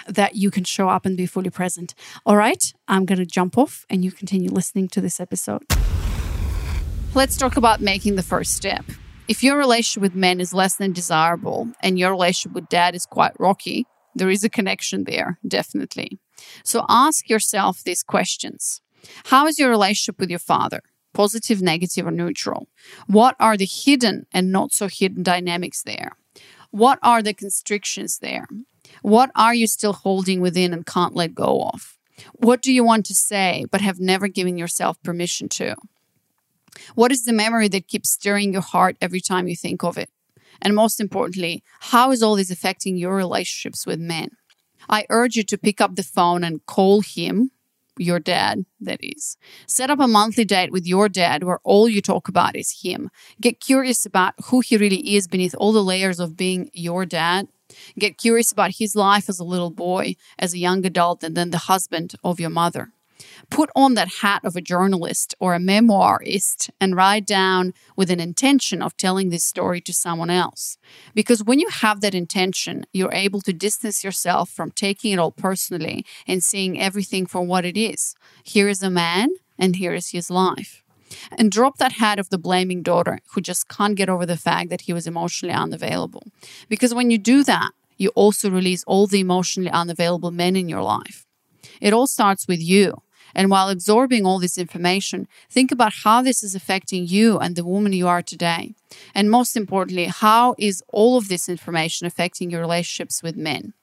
that 0.07 0.37
you 0.37 0.51
can 0.51 0.65
show 0.65 0.89
up 0.89 1.07
and 1.07 1.17
be 1.17 1.27
fully 1.27 1.51
present. 1.51 1.95
All 2.25 2.37
right, 2.37 2.73
I'm 2.89 3.05
going 3.05 3.19
to 3.19 3.27
jump 3.27 3.59
off 3.59 3.87
and 3.89 4.05
you 4.05 4.13
continue 4.13 4.51
listening 4.51 4.89
to 4.89 5.01
this 5.01 5.21
episode. 5.21 5.65
Let's 7.15 7.37
talk 7.37 7.57
about 7.57 7.81
making 7.81 8.17
the 8.17 8.23
first 8.23 8.55
step. 8.55 8.85
If 9.29 9.43
your 9.43 9.57
relationship 9.57 10.03
with 10.03 10.15
men 10.15 10.41
is 10.41 10.53
less 10.53 10.77
than 10.77 10.93
desirable 10.93 11.69
and 11.81 11.99
your 11.99 12.11
relationship 12.11 12.55
with 12.55 12.69
dad 12.69 12.95
is 12.95 13.07
quite 13.07 13.33
rocky, 13.41 13.87
there 14.15 14.31
is 14.31 14.45
a 14.45 14.49
connection 14.49 15.05
there, 15.05 15.39
definitely. 15.47 16.19
So 16.63 16.85
ask 16.89 17.29
yourself 17.29 17.83
these 17.83 18.03
questions 18.03 18.81
How 19.27 19.47
is 19.47 19.59
your 19.59 19.71
relationship 19.71 20.19
with 20.19 20.31
your 20.31 20.39
father? 20.39 20.81
Positive, 21.13 21.63
negative, 21.63 22.07
or 22.07 22.11
neutral? 22.11 22.69
What 23.07 23.37
are 23.41 23.57
the 23.57 23.67
hidden 23.67 24.27
and 24.33 24.53
not 24.53 24.73
so 24.73 24.89
hidden 24.89 25.23
dynamics 25.23 25.83
there? 25.83 26.13
What 26.71 26.99
are 27.03 27.23
the 27.23 27.33
constrictions 27.33 28.19
there? 28.19 28.49
What 29.03 29.31
are 29.35 29.55
you 29.55 29.67
still 29.67 29.93
holding 29.93 30.41
within 30.41 30.73
and 30.73 30.85
can't 30.85 31.15
let 31.15 31.35
go 31.35 31.71
of? 31.73 31.97
What 32.35 32.63
do 32.63 32.73
you 32.73 32.85
want 32.85 33.07
to 33.07 33.15
say 33.15 33.67
but 33.71 33.81
have 33.81 34.01
never 34.01 34.29
given 34.29 34.57
yourself 34.57 35.03
permission 35.03 35.49
to? 35.51 35.77
What 36.95 37.13
is 37.13 37.25
the 37.25 37.33
memory 37.33 37.69
that 37.69 37.89
keeps 37.89 38.11
stirring 38.11 38.53
your 38.53 38.63
heart 38.63 38.97
every 39.01 39.21
time 39.21 39.49
you 39.49 39.57
think 39.57 39.83
of 39.83 39.97
it? 39.97 40.11
And 40.61 40.75
most 40.75 41.01
importantly, 41.01 41.63
how 41.81 42.11
is 42.11 42.23
all 42.23 42.37
this 42.37 42.51
affecting 42.51 42.97
your 42.97 43.15
relationships 43.15 43.87
with 43.87 44.01
men? 44.01 44.31
I 44.89 45.07
urge 45.11 45.37
you 45.37 45.43
to 45.45 45.59
pick 45.59 45.81
up 45.81 45.97
the 45.97 46.03
phone 46.03 46.45
and 46.45 46.65
call 46.67 47.01
him, 47.01 47.51
your 47.99 48.19
dad, 48.19 48.65
that 48.81 49.01
is. 49.03 49.37
Set 49.67 49.91
up 49.91 50.01
a 50.01 50.09
monthly 50.09 50.45
date 50.45 50.73
with 50.73 50.87
your 50.87 51.09
dad 51.09 51.45
where 51.45 51.61
all 51.65 51.89
you 51.89 52.01
talk 52.01 52.29
about 52.29 52.57
is 52.57 52.81
him. 52.83 53.11
Get 53.41 53.61
curious 53.61 54.07
about 54.07 54.35
who 54.47 54.61
he 54.61 54.77
really 54.77 55.17
is 55.17 55.27
beneath 55.27 55.55
all 55.59 55.73
the 55.73 55.85
layers 55.85 56.21
of 56.21 56.37
being 56.37 56.71
your 56.73 57.07
dad. 57.07 57.49
Get 57.99 58.19
curious 58.19 58.53
about 58.53 58.77
his 58.79 58.95
life 58.95 59.29
as 59.29 59.39
a 59.39 59.45
little 59.45 59.71
boy, 59.71 60.15
as 60.39 60.55
a 60.55 60.59
young 60.59 60.85
adult, 60.87 61.25
and 61.25 61.37
then 61.37 61.51
the 61.51 61.67
husband 61.67 62.15
of 62.23 62.39
your 62.39 62.51
mother. 62.51 62.93
Put 63.51 63.71
on 63.75 63.95
that 63.95 64.17
hat 64.21 64.45
of 64.45 64.57
a 64.57 64.61
journalist 64.61 65.35
or 65.41 65.55
a 65.55 65.59
memoirist 65.59 66.71
and 66.81 66.97
write 66.97 67.27
down 67.27 67.73
with 67.97 68.11
an 68.11 68.21
intention 68.21 68.83
of 68.83 68.97
telling 68.97 69.31
this 69.31 69.45
story 69.45 69.81
to 69.83 69.93
someone 69.93 70.31
else. 70.31 70.79
Because 71.15 71.45
when 71.45 71.59
you 71.59 71.69
have 71.69 72.01
that 72.01 72.15
intention, 72.15 72.87
you're 72.93 73.13
able 73.13 73.41
to 73.43 73.53
distance 73.53 74.03
yourself 74.05 74.51
from 74.51 74.71
taking 74.71 75.13
it 75.13 75.19
all 75.19 75.33
personally 75.33 76.05
and 76.27 76.43
seeing 76.43 76.81
everything 76.81 77.27
for 77.27 77.43
what 77.43 77.65
it 77.65 77.77
is. 77.77 78.15
Here 78.45 78.69
is 78.69 78.83
a 78.83 78.91
man, 78.91 79.31
and 79.59 79.77
here 79.77 79.95
is 79.95 80.11
his 80.11 80.31
life. 80.31 80.83
And 81.39 81.53
drop 81.53 81.79
that 81.79 81.93
hat 81.93 82.19
of 82.19 82.31
the 82.31 82.39
blaming 82.39 82.83
daughter 82.83 83.21
who 83.33 83.41
just 83.41 83.69
can't 83.69 83.95
get 83.97 84.09
over 84.09 84.27
the 84.27 84.37
fact 84.37 84.71
that 84.71 84.83
he 84.83 84.93
was 84.93 85.07
emotionally 85.07 85.55
unavailable. 85.55 86.25
Because 86.69 86.93
when 86.93 87.11
you 87.11 87.19
do 87.19 87.45
that, 87.45 87.71
you 87.97 88.11
also 88.11 88.51
release 88.51 88.85
all 88.87 89.07
the 89.07 89.21
emotionally 89.21 89.71
unavailable 89.71 90.31
men 90.31 90.57
in 90.57 90.69
your 90.69 90.83
life. 90.83 91.25
It 91.81 91.93
all 91.93 92.07
starts 92.07 92.47
with 92.49 92.61
you. 92.61 93.03
And 93.37 93.51
while 93.51 93.69
absorbing 93.69 94.25
all 94.25 94.39
this 94.39 94.57
information, 94.57 95.29
think 95.51 95.71
about 95.71 95.93
how 96.05 96.23
this 96.23 96.43
is 96.43 96.55
affecting 96.55 97.07
you 97.07 97.39
and 97.39 97.55
the 97.55 97.67
woman 97.67 97.93
you 97.93 98.09
are 98.09 98.23
today. 98.23 98.75
And 99.15 99.31
most 99.31 99.59
importantly, 99.59 100.07
how 100.07 100.55
is 100.59 100.83
all 100.89 101.19
of 101.19 101.29
this 101.29 101.47
information 101.47 102.07
affecting 102.07 102.51
your 102.51 102.63
relationships 102.63 103.23
with 103.23 103.37
men? 103.37 103.75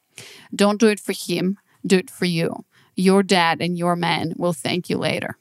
Don't 0.53 0.79
do 0.79 0.87
it 0.87 0.99
for 0.99 1.13
him, 1.13 1.59
do 1.85 1.97
it 1.97 2.09
for 2.09 2.25
you. 2.25 2.65
Your 2.95 3.21
dad 3.21 3.61
and 3.61 3.77
your 3.77 3.95
man 3.95 4.33
will 4.37 4.53
thank 4.53 4.89
you 4.89 4.97
later. 4.97 5.37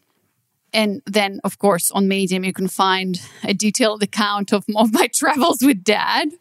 And 0.74 1.02
then, 1.06 1.40
of 1.42 1.58
course, 1.58 1.90
on 1.90 2.08
Medium, 2.08 2.44
you 2.44 2.52
can 2.52 2.68
find 2.68 3.20
a 3.44 3.54
detailed 3.54 4.02
account 4.02 4.52
of, 4.52 4.64
of 4.76 4.92
my 4.92 5.06
travels 5.06 5.58
with 5.62 5.84
dad. 5.84 6.32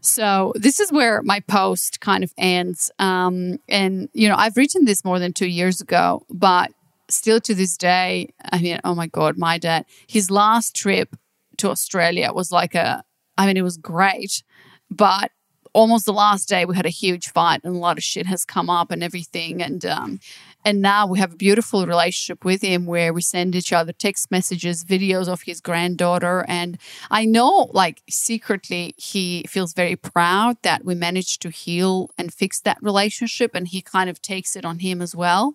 So, 0.00 0.52
this 0.54 0.80
is 0.80 0.90
where 0.90 1.22
my 1.22 1.40
post 1.40 2.00
kind 2.00 2.24
of 2.24 2.32
ends. 2.36 2.90
Um, 2.98 3.58
and, 3.68 4.08
you 4.12 4.28
know, 4.28 4.36
I've 4.36 4.56
written 4.56 4.84
this 4.84 5.04
more 5.04 5.18
than 5.18 5.32
two 5.32 5.48
years 5.48 5.80
ago, 5.80 6.24
but 6.28 6.72
still 7.12 7.40
to 7.40 7.54
this 7.54 7.76
day, 7.76 8.32
I 8.52 8.58
mean, 8.58 8.80
oh 8.84 8.94
my 8.94 9.06
God, 9.06 9.38
my 9.38 9.58
dad, 9.58 9.86
his 10.06 10.30
last 10.30 10.74
trip 10.74 11.16
to 11.58 11.70
Australia 11.70 12.32
was 12.32 12.50
like 12.52 12.74
a, 12.74 13.04
I 13.36 13.46
mean, 13.46 13.56
it 13.56 13.62
was 13.62 13.76
great, 13.76 14.42
but 14.90 15.30
almost 15.72 16.04
the 16.04 16.12
last 16.12 16.48
day 16.48 16.64
we 16.64 16.74
had 16.74 16.86
a 16.86 16.90
huge 16.90 17.28
fight 17.28 17.60
and 17.62 17.76
a 17.76 17.78
lot 17.78 17.96
of 17.96 18.02
shit 18.02 18.26
has 18.26 18.44
come 18.44 18.68
up 18.68 18.90
and 18.90 19.04
everything. 19.04 19.62
And, 19.62 19.84
um, 19.86 20.20
and 20.64 20.82
now 20.82 21.06
we 21.06 21.18
have 21.18 21.34
a 21.34 21.36
beautiful 21.36 21.86
relationship 21.86 22.44
with 22.44 22.60
him 22.60 22.86
where 22.86 23.12
we 23.12 23.22
send 23.22 23.54
each 23.54 23.72
other 23.72 23.92
text 23.92 24.30
messages, 24.30 24.84
videos 24.84 25.28
of 25.28 25.42
his 25.42 25.60
granddaughter. 25.60 26.44
And 26.48 26.78
I 27.10 27.24
know, 27.24 27.70
like, 27.72 28.02
secretly, 28.10 28.94
he 28.96 29.44
feels 29.48 29.72
very 29.72 29.96
proud 29.96 30.56
that 30.62 30.84
we 30.84 30.94
managed 30.94 31.40
to 31.42 31.50
heal 31.50 32.10
and 32.18 32.34
fix 32.34 32.60
that 32.60 32.78
relationship. 32.82 33.52
And 33.54 33.68
he 33.68 33.80
kind 33.80 34.10
of 34.10 34.20
takes 34.20 34.56
it 34.56 34.64
on 34.64 34.80
him 34.80 35.00
as 35.00 35.14
well. 35.14 35.54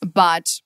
But 0.00 0.60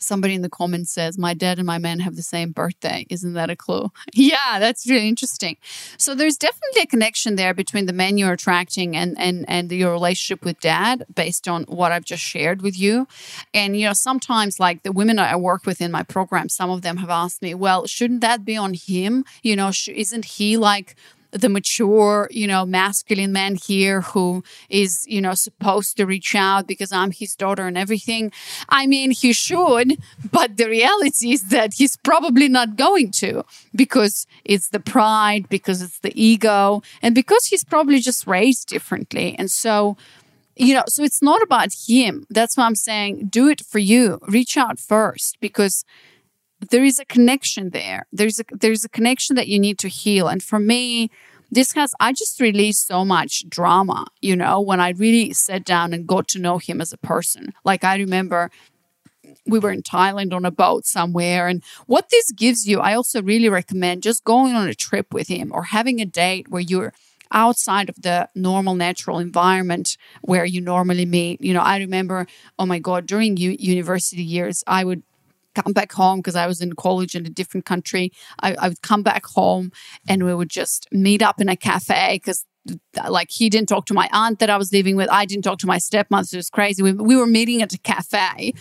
somebody 0.00 0.34
in 0.34 0.42
the 0.42 0.48
comments 0.48 0.92
says, 0.92 1.18
My 1.18 1.34
dad 1.34 1.58
and 1.58 1.66
my 1.66 1.78
man 1.78 2.00
have 2.00 2.16
the 2.16 2.22
same 2.22 2.52
birthday. 2.52 3.06
Isn't 3.08 3.34
that 3.34 3.50
a 3.50 3.56
clue? 3.56 3.90
Yeah, 4.12 4.58
that's 4.58 4.88
really 4.88 5.08
interesting. 5.08 5.56
So 5.96 6.14
there's 6.14 6.36
definitely 6.36 6.82
a 6.82 6.86
connection 6.86 7.36
there 7.36 7.54
between 7.54 7.86
the 7.86 7.92
man 7.92 8.18
you're 8.18 8.32
attracting 8.32 8.96
and 8.96 9.18
and 9.18 9.44
and 9.48 9.70
your 9.72 9.92
relationship 9.92 10.44
with 10.44 10.60
dad 10.60 11.04
based 11.14 11.48
on 11.48 11.64
what 11.64 11.92
I've 11.92 12.04
just 12.04 12.22
shared 12.22 12.60
with 12.62 12.78
you. 12.78 13.06
And 13.54 13.76
you 13.78 13.86
know, 13.86 13.92
sometimes 13.92 14.60
like 14.60 14.82
the 14.82 14.92
women 14.92 15.18
I 15.18 15.36
work 15.36 15.64
with 15.64 15.80
in 15.80 15.90
my 15.90 16.02
program, 16.02 16.48
some 16.48 16.70
of 16.70 16.82
them 16.82 16.98
have 16.98 17.10
asked 17.10 17.42
me, 17.42 17.54
Well, 17.54 17.86
shouldn't 17.86 18.20
that 18.20 18.44
be 18.44 18.56
on 18.56 18.74
him? 18.74 19.24
You 19.42 19.56
know, 19.56 19.70
sh- 19.70 19.88
isn't 19.88 20.24
he 20.24 20.56
like 20.56 20.96
the 21.32 21.48
mature, 21.48 22.28
you 22.30 22.46
know, 22.46 22.66
masculine 22.66 23.32
man 23.32 23.54
here 23.56 24.00
who 24.00 24.42
is, 24.68 25.04
you 25.06 25.20
know, 25.20 25.34
supposed 25.34 25.96
to 25.96 26.06
reach 26.06 26.34
out 26.34 26.66
because 26.66 26.92
I'm 26.92 27.12
his 27.12 27.34
daughter 27.34 27.66
and 27.66 27.78
everything. 27.78 28.32
I 28.68 28.86
mean, 28.86 29.10
he 29.10 29.32
should, 29.32 29.98
but 30.30 30.56
the 30.56 30.68
reality 30.68 31.32
is 31.32 31.44
that 31.48 31.74
he's 31.74 31.96
probably 31.98 32.48
not 32.48 32.76
going 32.76 33.12
to 33.12 33.44
because 33.74 34.26
it's 34.44 34.68
the 34.68 34.80
pride, 34.80 35.48
because 35.48 35.82
it's 35.82 35.98
the 36.00 36.12
ego, 36.20 36.82
and 37.02 37.14
because 37.14 37.46
he's 37.46 37.64
probably 37.64 38.00
just 38.00 38.26
raised 38.26 38.68
differently. 38.68 39.36
And 39.38 39.50
so, 39.50 39.96
you 40.56 40.74
know, 40.74 40.82
so 40.88 41.02
it's 41.02 41.22
not 41.22 41.42
about 41.42 41.68
him. 41.88 42.26
That's 42.28 42.56
why 42.56 42.66
I'm 42.66 42.74
saying 42.74 43.28
do 43.28 43.48
it 43.48 43.62
for 43.62 43.78
you. 43.78 44.18
Reach 44.28 44.56
out 44.56 44.78
first 44.78 45.38
because 45.40 45.84
there 46.70 46.84
is 46.84 46.98
a 46.98 47.04
connection 47.04 47.70
there. 47.70 48.06
There's 48.12 48.38
a 48.38 48.44
there's 48.50 48.84
a 48.84 48.88
connection 48.88 49.36
that 49.36 49.48
you 49.48 49.58
need 49.58 49.78
to 49.78 49.88
heal. 49.88 50.28
And 50.28 50.42
for 50.42 50.58
me, 50.58 51.10
this 51.50 51.72
has 51.72 51.92
I 51.98 52.12
just 52.12 52.40
released 52.40 52.86
so 52.86 53.04
much 53.04 53.48
drama, 53.48 54.06
you 54.20 54.36
know, 54.36 54.60
when 54.60 54.80
I 54.80 54.90
really 54.90 55.32
sat 55.32 55.64
down 55.64 55.92
and 55.92 56.06
got 56.06 56.28
to 56.28 56.38
know 56.38 56.58
him 56.58 56.80
as 56.80 56.92
a 56.92 56.98
person. 56.98 57.52
Like 57.64 57.84
I 57.84 57.96
remember 57.96 58.50
we 59.46 59.58
were 59.58 59.70
in 59.70 59.82
Thailand 59.82 60.32
on 60.32 60.44
a 60.44 60.50
boat 60.50 60.86
somewhere. 60.86 61.48
And 61.48 61.62
what 61.86 62.10
this 62.10 62.30
gives 62.32 62.66
you, 62.66 62.80
I 62.80 62.94
also 62.94 63.22
really 63.22 63.48
recommend 63.48 64.02
just 64.02 64.24
going 64.24 64.54
on 64.54 64.68
a 64.68 64.74
trip 64.74 65.12
with 65.12 65.28
him 65.28 65.50
or 65.52 65.64
having 65.64 66.00
a 66.00 66.06
date 66.06 66.48
where 66.48 66.60
you're 66.60 66.92
outside 67.32 67.88
of 67.88 68.02
the 68.02 68.28
normal 68.34 68.74
natural 68.74 69.18
environment 69.18 69.96
where 70.22 70.44
you 70.44 70.60
normally 70.60 71.06
meet. 71.06 71.40
You 71.40 71.54
know, 71.54 71.60
I 71.60 71.78
remember, 71.78 72.26
oh 72.58 72.66
my 72.66 72.78
God, 72.78 73.06
during 73.06 73.36
u- 73.36 73.56
university 73.58 74.22
years, 74.22 74.64
I 74.66 74.84
would 74.84 75.02
come 75.54 75.72
back 75.72 75.92
home 75.92 76.18
because 76.18 76.36
I 76.36 76.46
was 76.46 76.60
in 76.60 76.74
college 76.74 77.14
in 77.14 77.26
a 77.26 77.30
different 77.30 77.66
country. 77.66 78.12
I, 78.40 78.54
I 78.54 78.68
would 78.68 78.82
come 78.82 79.02
back 79.02 79.26
home 79.26 79.72
and 80.08 80.24
we 80.24 80.34
would 80.34 80.50
just 80.50 80.86
meet 80.92 81.22
up 81.22 81.40
in 81.40 81.48
a 81.48 81.56
cafe 81.56 82.16
because 82.16 82.44
like 83.08 83.30
he 83.30 83.48
didn't 83.48 83.68
talk 83.68 83.86
to 83.86 83.94
my 83.94 84.08
aunt 84.12 84.38
that 84.38 84.50
I 84.50 84.56
was 84.56 84.72
living 84.72 84.96
with. 84.96 85.08
I 85.10 85.24
didn't 85.24 85.44
talk 85.44 85.58
to 85.60 85.66
my 85.66 85.78
stepmother. 85.78 86.28
It 86.32 86.36
was 86.36 86.50
crazy. 86.50 86.82
We, 86.82 86.92
we 86.92 87.16
were 87.16 87.26
meeting 87.26 87.62
at 87.62 87.72
a 87.72 87.78
cafe. 87.78 88.52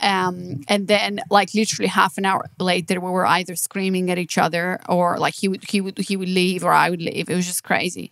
Um, 0.00 0.60
and 0.68 0.88
then 0.88 1.20
like 1.30 1.54
literally 1.54 1.88
half 1.88 2.18
an 2.18 2.26
hour 2.26 2.44
later, 2.60 3.00
we 3.00 3.10
were 3.10 3.26
either 3.26 3.56
screaming 3.56 4.10
at 4.10 4.18
each 4.18 4.36
other 4.36 4.78
or 4.88 5.18
like 5.18 5.34
he 5.34 5.48
would, 5.48 5.64
he 5.68 5.80
would, 5.80 5.98
he 5.98 6.16
would 6.16 6.28
leave 6.28 6.64
or 6.64 6.72
I 6.72 6.90
would 6.90 7.00
leave. 7.00 7.30
It 7.30 7.34
was 7.34 7.46
just 7.46 7.64
crazy. 7.64 8.10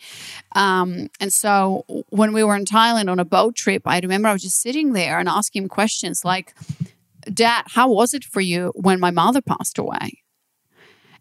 Um, 0.52 1.10
and 1.20 1.32
so 1.32 1.84
when 2.08 2.32
we 2.32 2.42
were 2.42 2.56
in 2.56 2.64
Thailand 2.64 3.10
on 3.10 3.20
a 3.20 3.24
boat 3.24 3.54
trip, 3.54 3.82
I 3.84 4.00
remember 4.00 4.28
I 4.28 4.32
was 4.32 4.42
just 4.42 4.62
sitting 4.62 4.92
there 4.92 5.18
and 5.18 5.28
asking 5.28 5.64
him 5.64 5.68
questions 5.68 6.24
like, 6.24 6.54
Dad, 7.32 7.64
how 7.68 7.90
was 7.90 8.14
it 8.14 8.24
for 8.24 8.40
you 8.40 8.72
when 8.74 9.00
my 9.00 9.10
mother 9.10 9.40
passed 9.40 9.78
away? 9.78 10.22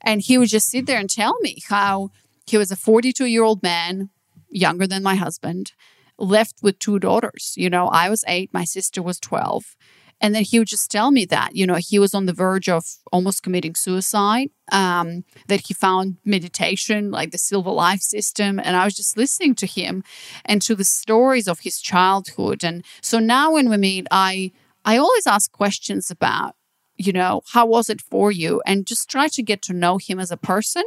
And 0.02 0.22
he 0.22 0.38
would 0.38 0.50
just 0.50 0.70
sit 0.70 0.86
there 0.86 1.00
and 1.00 1.10
tell 1.10 1.38
me 1.42 1.60
how 1.70 2.10
he 2.46 2.58
was 2.58 2.72
a 2.72 2.76
42 2.76 3.26
year 3.26 3.44
old 3.44 3.64
man, 3.64 4.10
younger 4.50 4.86
than 4.86 5.02
my 5.02 5.16
husband, 5.16 5.72
left 6.18 6.56
with 6.62 6.80
two 6.80 7.00
daughters. 7.00 7.54
You 7.56 7.70
know, 7.70 7.88
I 7.88 8.10
was 8.10 8.24
eight, 8.28 8.54
my 8.54 8.66
sister 8.66 9.02
was 9.02 9.20
12. 9.20 9.76
And 10.22 10.34
then 10.34 10.44
he 10.44 10.58
would 10.58 10.70
just 10.70 10.90
tell 10.90 11.12
me 11.12 11.26
that, 11.26 11.54
you 11.54 11.68
know, 11.68 11.76
he 11.76 12.00
was 12.00 12.14
on 12.14 12.28
the 12.28 12.34
verge 12.34 12.70
of 12.70 12.86
almost 13.12 13.44
committing 13.44 13.76
suicide, 13.76 14.52
um, 14.72 15.26
that 15.48 15.68
he 15.68 15.74
found 15.74 16.16
meditation, 16.24 17.12
like 17.12 17.32
the 17.32 17.38
Silva 17.38 17.72
Life 17.72 18.00
system. 18.00 18.58
And 18.58 18.78
I 18.78 18.86
was 18.86 18.96
just 18.96 19.18
listening 19.18 19.54
to 19.56 19.66
him 19.66 20.02
and 20.46 20.62
to 20.62 20.76
the 20.76 20.86
stories 20.86 21.50
of 21.50 21.60
his 21.60 21.82
childhood. 21.82 22.64
And 22.64 22.86
so 23.02 23.20
now 23.20 23.52
when 23.52 23.70
we 23.70 23.76
meet, 23.76 24.08
I, 24.12 24.54
I 24.86 24.98
always 24.98 25.26
ask 25.28 25.52
questions 25.52 26.12
about, 26.12 26.56
you 26.98 27.14
know, 27.14 27.42
how 27.54 27.66
was 27.66 27.90
it 27.90 28.02
for 28.02 28.32
you? 28.32 28.62
And 28.66 28.86
just 28.86 29.10
try 29.10 29.28
to 29.30 29.44
get 29.44 29.62
to 29.64 29.74
know 29.74 29.98
him 29.98 30.20
as 30.20 30.32
a 30.32 30.38
person 30.38 30.84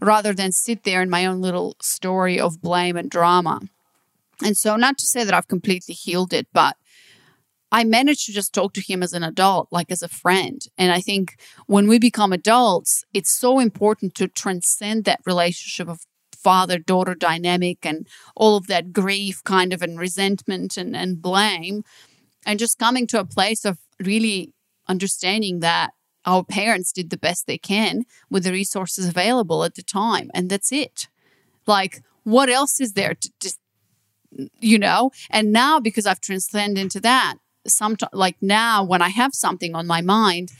rather 0.00 0.32
than 0.32 0.52
sit 0.52 0.84
there 0.84 1.02
in 1.02 1.10
my 1.10 1.26
own 1.26 1.40
little 1.40 1.76
story 1.80 2.40
of 2.40 2.60
blame 2.60 2.96
and 2.96 3.10
drama. 3.10 3.60
And 4.42 4.56
so, 4.56 4.76
not 4.76 4.98
to 4.98 5.06
say 5.06 5.24
that 5.24 5.34
I've 5.34 5.48
completely 5.48 5.94
healed 5.94 6.32
it, 6.32 6.48
but 6.52 6.76
I 7.70 7.84
managed 7.84 8.26
to 8.26 8.32
just 8.32 8.52
talk 8.52 8.72
to 8.74 8.80
him 8.80 9.02
as 9.02 9.12
an 9.12 9.22
adult, 9.22 9.68
like 9.70 9.90
as 9.90 10.02
a 10.02 10.08
friend. 10.08 10.60
And 10.76 10.92
I 10.92 11.00
think 11.00 11.36
when 11.66 11.88
we 11.88 11.98
become 11.98 12.32
adults, 12.32 13.04
it's 13.12 13.30
so 13.30 13.58
important 13.58 14.14
to 14.16 14.28
transcend 14.28 15.04
that 15.04 15.20
relationship 15.26 15.88
of 15.88 16.00
father 16.36 16.78
daughter 16.78 17.14
dynamic 17.14 17.86
and 17.86 18.06
all 18.36 18.56
of 18.56 18.66
that 18.66 18.92
grief 18.92 19.42
kind 19.44 19.72
of 19.72 19.82
and 19.82 19.98
resentment 19.98 20.76
and, 20.76 20.94
and 20.94 21.22
blame 21.22 21.82
and 22.46 22.58
just 22.58 22.78
coming 22.78 23.06
to 23.08 23.20
a 23.20 23.24
place 23.24 23.64
of 23.64 23.78
really 24.00 24.52
understanding 24.88 25.60
that 25.60 25.92
our 26.26 26.44
parents 26.44 26.92
did 26.92 27.10
the 27.10 27.16
best 27.16 27.46
they 27.46 27.58
can 27.58 28.04
with 28.30 28.44
the 28.44 28.52
resources 28.52 29.08
available 29.08 29.64
at 29.64 29.74
the 29.74 29.82
time 29.82 30.30
and 30.34 30.50
that's 30.50 30.72
it. 30.72 31.08
Like 31.66 32.02
what 32.24 32.48
else 32.48 32.80
is 32.80 32.94
there 32.94 33.14
to 33.14 33.30
just 33.40 33.58
you 34.58 34.78
know? 34.78 35.10
And 35.30 35.52
now 35.52 35.78
because 35.78 36.06
i've 36.06 36.20
transcended 36.20 36.82
into 36.82 37.00
that 37.00 37.36
sometimes 37.66 38.12
like 38.12 38.36
now 38.40 38.84
when 38.84 39.00
i 39.00 39.08
have 39.08 39.32
something 39.32 39.74
on 39.74 39.86
my 39.86 40.02
mind 40.02 40.50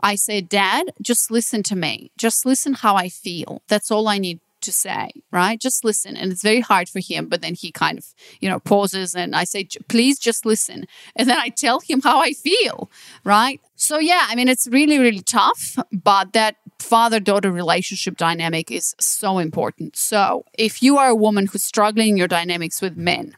i 0.00 0.14
say 0.14 0.40
dad 0.40 0.92
just 1.02 1.30
listen 1.30 1.62
to 1.64 1.76
me. 1.76 2.10
Just 2.16 2.46
listen 2.46 2.74
how 2.74 2.94
i 2.96 3.08
feel. 3.08 3.62
That's 3.68 3.90
all 3.90 4.08
i 4.08 4.18
need 4.18 4.40
to 4.66 4.72
say 4.72 5.10
right? 5.30 5.60
Just 5.60 5.84
listen. 5.84 6.16
And 6.16 6.30
it's 6.32 6.42
very 6.42 6.60
hard 6.60 6.88
for 6.88 7.00
him 7.00 7.28
but 7.28 7.40
then 7.42 7.54
he 7.54 7.72
kind 7.72 7.98
of 7.98 8.04
you 8.40 8.48
know 8.48 8.60
pauses 8.60 9.14
and 9.14 9.34
i 9.34 9.44
say 9.44 9.66
please 9.88 10.18
just 10.18 10.44
listen. 10.44 10.86
And 11.16 11.28
then 11.28 11.38
i 11.38 11.48
tell 11.48 11.80
him 11.80 12.00
how 12.02 12.20
i 12.20 12.32
feel 12.32 12.90
right? 13.24 13.60
So 13.76 13.98
yeah 13.98 14.26
i 14.28 14.34
mean 14.34 14.48
it's 14.48 14.66
really 14.78 14.98
really 14.98 15.22
tough 15.22 15.78
but 15.92 16.32
that 16.32 16.56
father 16.78 17.20
daughter 17.20 17.50
relationship 17.50 18.16
dynamic 18.16 18.70
is 18.70 18.94
so 19.00 19.38
important. 19.38 19.96
So 19.96 20.44
if 20.54 20.82
you 20.82 20.98
are 20.98 21.08
a 21.08 21.14
woman 21.14 21.46
who's 21.46 21.64
struggling 21.64 22.10
in 22.10 22.16
your 22.16 22.28
dynamics 22.28 22.80
with 22.82 22.96
men 22.96 23.36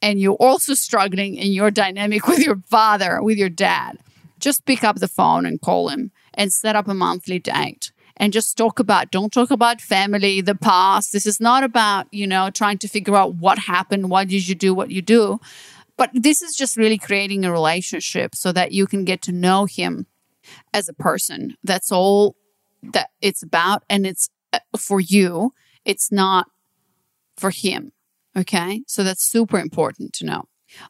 and 0.00 0.20
you're 0.20 0.34
also 0.34 0.74
struggling 0.74 1.36
in 1.36 1.52
your 1.52 1.70
dynamic 1.70 2.26
with 2.30 2.40
your 2.40 2.60
father, 2.68 3.22
with 3.22 3.38
your 3.38 3.48
dad, 3.48 3.98
just 4.38 4.66
pick 4.66 4.82
up 4.82 4.96
the 4.96 5.08
phone 5.08 5.46
and 5.46 5.60
call 5.60 5.88
him 5.88 6.10
and 6.34 6.52
set 6.52 6.76
up 6.76 6.88
a 6.88 6.94
monthly 6.94 7.38
date 7.38 7.92
and 8.22 8.32
just 8.32 8.56
talk 8.56 8.78
about 8.78 9.10
don't 9.10 9.32
talk 9.32 9.50
about 9.50 9.80
family 9.80 10.40
the 10.40 10.54
past 10.54 11.12
this 11.12 11.26
is 11.26 11.40
not 11.40 11.64
about 11.64 12.06
you 12.12 12.26
know 12.26 12.50
trying 12.50 12.78
to 12.78 12.88
figure 12.88 13.16
out 13.16 13.34
what 13.34 13.58
happened 13.58 14.08
why 14.08 14.24
did 14.24 14.46
you 14.46 14.54
do 14.54 14.72
what 14.72 14.90
you 14.90 15.02
do 15.02 15.40
but 15.96 16.10
this 16.14 16.40
is 16.40 16.56
just 16.56 16.76
really 16.76 16.98
creating 16.98 17.44
a 17.44 17.52
relationship 17.52 18.34
so 18.34 18.52
that 18.52 18.72
you 18.72 18.86
can 18.86 19.04
get 19.04 19.20
to 19.22 19.32
know 19.32 19.64
him 19.64 20.06
as 20.72 20.88
a 20.88 20.94
person 20.94 21.56
that's 21.64 21.90
all 21.90 22.36
that 22.82 23.10
it's 23.20 23.42
about 23.42 23.82
and 23.90 24.06
it's 24.06 24.30
uh, 24.52 24.60
for 24.78 25.00
you 25.00 25.52
it's 25.84 26.12
not 26.12 26.46
for 27.36 27.50
him 27.50 27.92
Okay. 28.36 28.82
So 28.86 29.04
that's 29.04 29.24
super 29.24 29.58
important 29.58 30.12
to 30.14 30.26
know. 30.26 30.44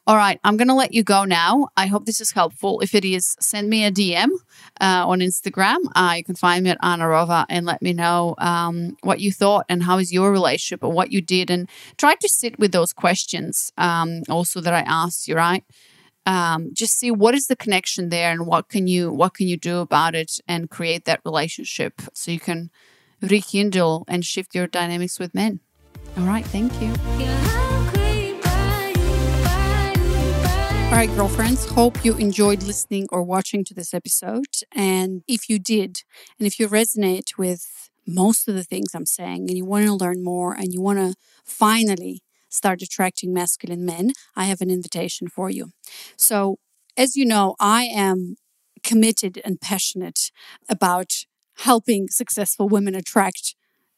All 0.07 0.15
right. 0.15 0.39
I'm 0.43 0.57
going 0.57 0.67
to 0.67 0.73
let 0.73 0.93
you 0.93 1.03
go 1.03 1.25
now. 1.25 1.69
I 1.77 1.87
hope 1.87 2.05
this 2.05 2.21
is 2.21 2.31
helpful. 2.31 2.81
If 2.81 2.93
it 2.95 3.05
is, 3.05 3.35
send 3.39 3.69
me 3.69 3.85
a 3.85 3.91
DM 3.91 4.29
uh, 4.81 5.07
on 5.07 5.19
Instagram. 5.19 5.77
Uh, 5.95 6.15
you 6.17 6.23
can 6.23 6.35
find 6.35 6.63
me 6.63 6.71
at 6.71 6.77
Anna 6.81 7.05
Rova 7.05 7.45
and 7.49 7.65
let 7.65 7.81
me 7.81 7.93
know 7.93 8.35
um, 8.37 8.97
what 9.01 9.19
you 9.19 9.31
thought 9.31 9.65
and 9.69 9.83
how 9.83 9.97
is 9.97 10.13
your 10.13 10.31
relationship 10.31 10.83
and 10.83 10.93
what 10.93 11.11
you 11.11 11.21
did. 11.21 11.49
And 11.49 11.69
try 11.97 12.15
to 12.15 12.29
sit 12.29 12.59
with 12.59 12.71
those 12.71 12.93
questions 12.93 13.71
um, 13.77 14.23
also 14.29 14.61
that 14.61 14.73
I 14.73 14.81
asked 14.81 15.27
you, 15.27 15.35
right? 15.35 15.63
um, 16.25 16.69
just 16.73 16.97
see 16.97 17.11
what 17.11 17.35
is 17.35 17.47
the 17.47 17.55
connection 17.55 18.09
there 18.09 18.31
and 18.31 18.47
what 18.47 18.69
can 18.69 18.87
you 18.87 19.11
what 19.11 19.33
can 19.33 19.47
you 19.47 19.57
do 19.57 19.79
about 19.79 20.15
it 20.15 20.39
and 20.47 20.69
create 20.69 21.05
that 21.05 21.21
relationship 21.25 22.01
so 22.13 22.31
you 22.31 22.39
can 22.39 22.69
rekindle 23.21 24.05
and 24.07 24.25
shift 24.25 24.55
your 24.55 24.67
dynamics 24.67 25.19
with 25.19 25.33
men. 25.33 25.59
All 26.17 26.25
right, 26.25 26.45
thank 26.45 26.71
you. 26.81 28.02
All 30.93 30.99
right, 30.99 31.15
girlfriends, 31.15 31.65
hope 31.71 32.05
you 32.05 32.15
enjoyed 32.17 32.61
listening 32.61 33.07
or 33.11 33.23
watching 33.23 33.63
to 33.63 33.73
this 33.73 33.95
episode. 33.95 34.45
And 34.75 35.23
if 35.27 35.49
you 35.49 35.57
did, 35.57 36.03
and 36.37 36.45
if 36.45 36.59
you 36.59 36.67
resonate 36.67 37.35
with 37.35 37.89
most 38.05 38.47
of 38.47 38.53
the 38.53 38.63
things 38.63 38.93
I'm 38.93 39.07
saying, 39.07 39.49
and 39.49 39.57
you 39.57 39.65
want 39.65 39.87
to 39.87 39.93
learn 39.95 40.23
more 40.23 40.53
and 40.53 40.71
you 40.71 40.83
want 40.83 40.99
to 40.99 41.15
finally 41.43 42.21
start 42.49 42.83
attracting 42.83 43.33
masculine 43.33 43.83
men, 43.83 44.11
I 44.35 44.43
have 44.43 44.61
an 44.61 44.69
invitation 44.69 45.29
for 45.29 45.49
you. 45.49 45.71
So, 46.15 46.57
as 46.95 47.15
you 47.15 47.25
know, 47.25 47.55
I 47.59 47.85
am 47.85 48.35
committed 48.83 49.41
and 49.43 49.59
passionate 49.59 50.29
about 50.69 51.25
helping 51.61 52.07
successful 52.09 52.69
women 52.69 52.93
attract 52.93 53.55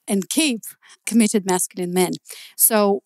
and 0.08 0.29
keep 0.29 0.62
committed 1.05 1.45
masculine 1.45 1.93
men. 1.93 2.13
So, 2.55 3.01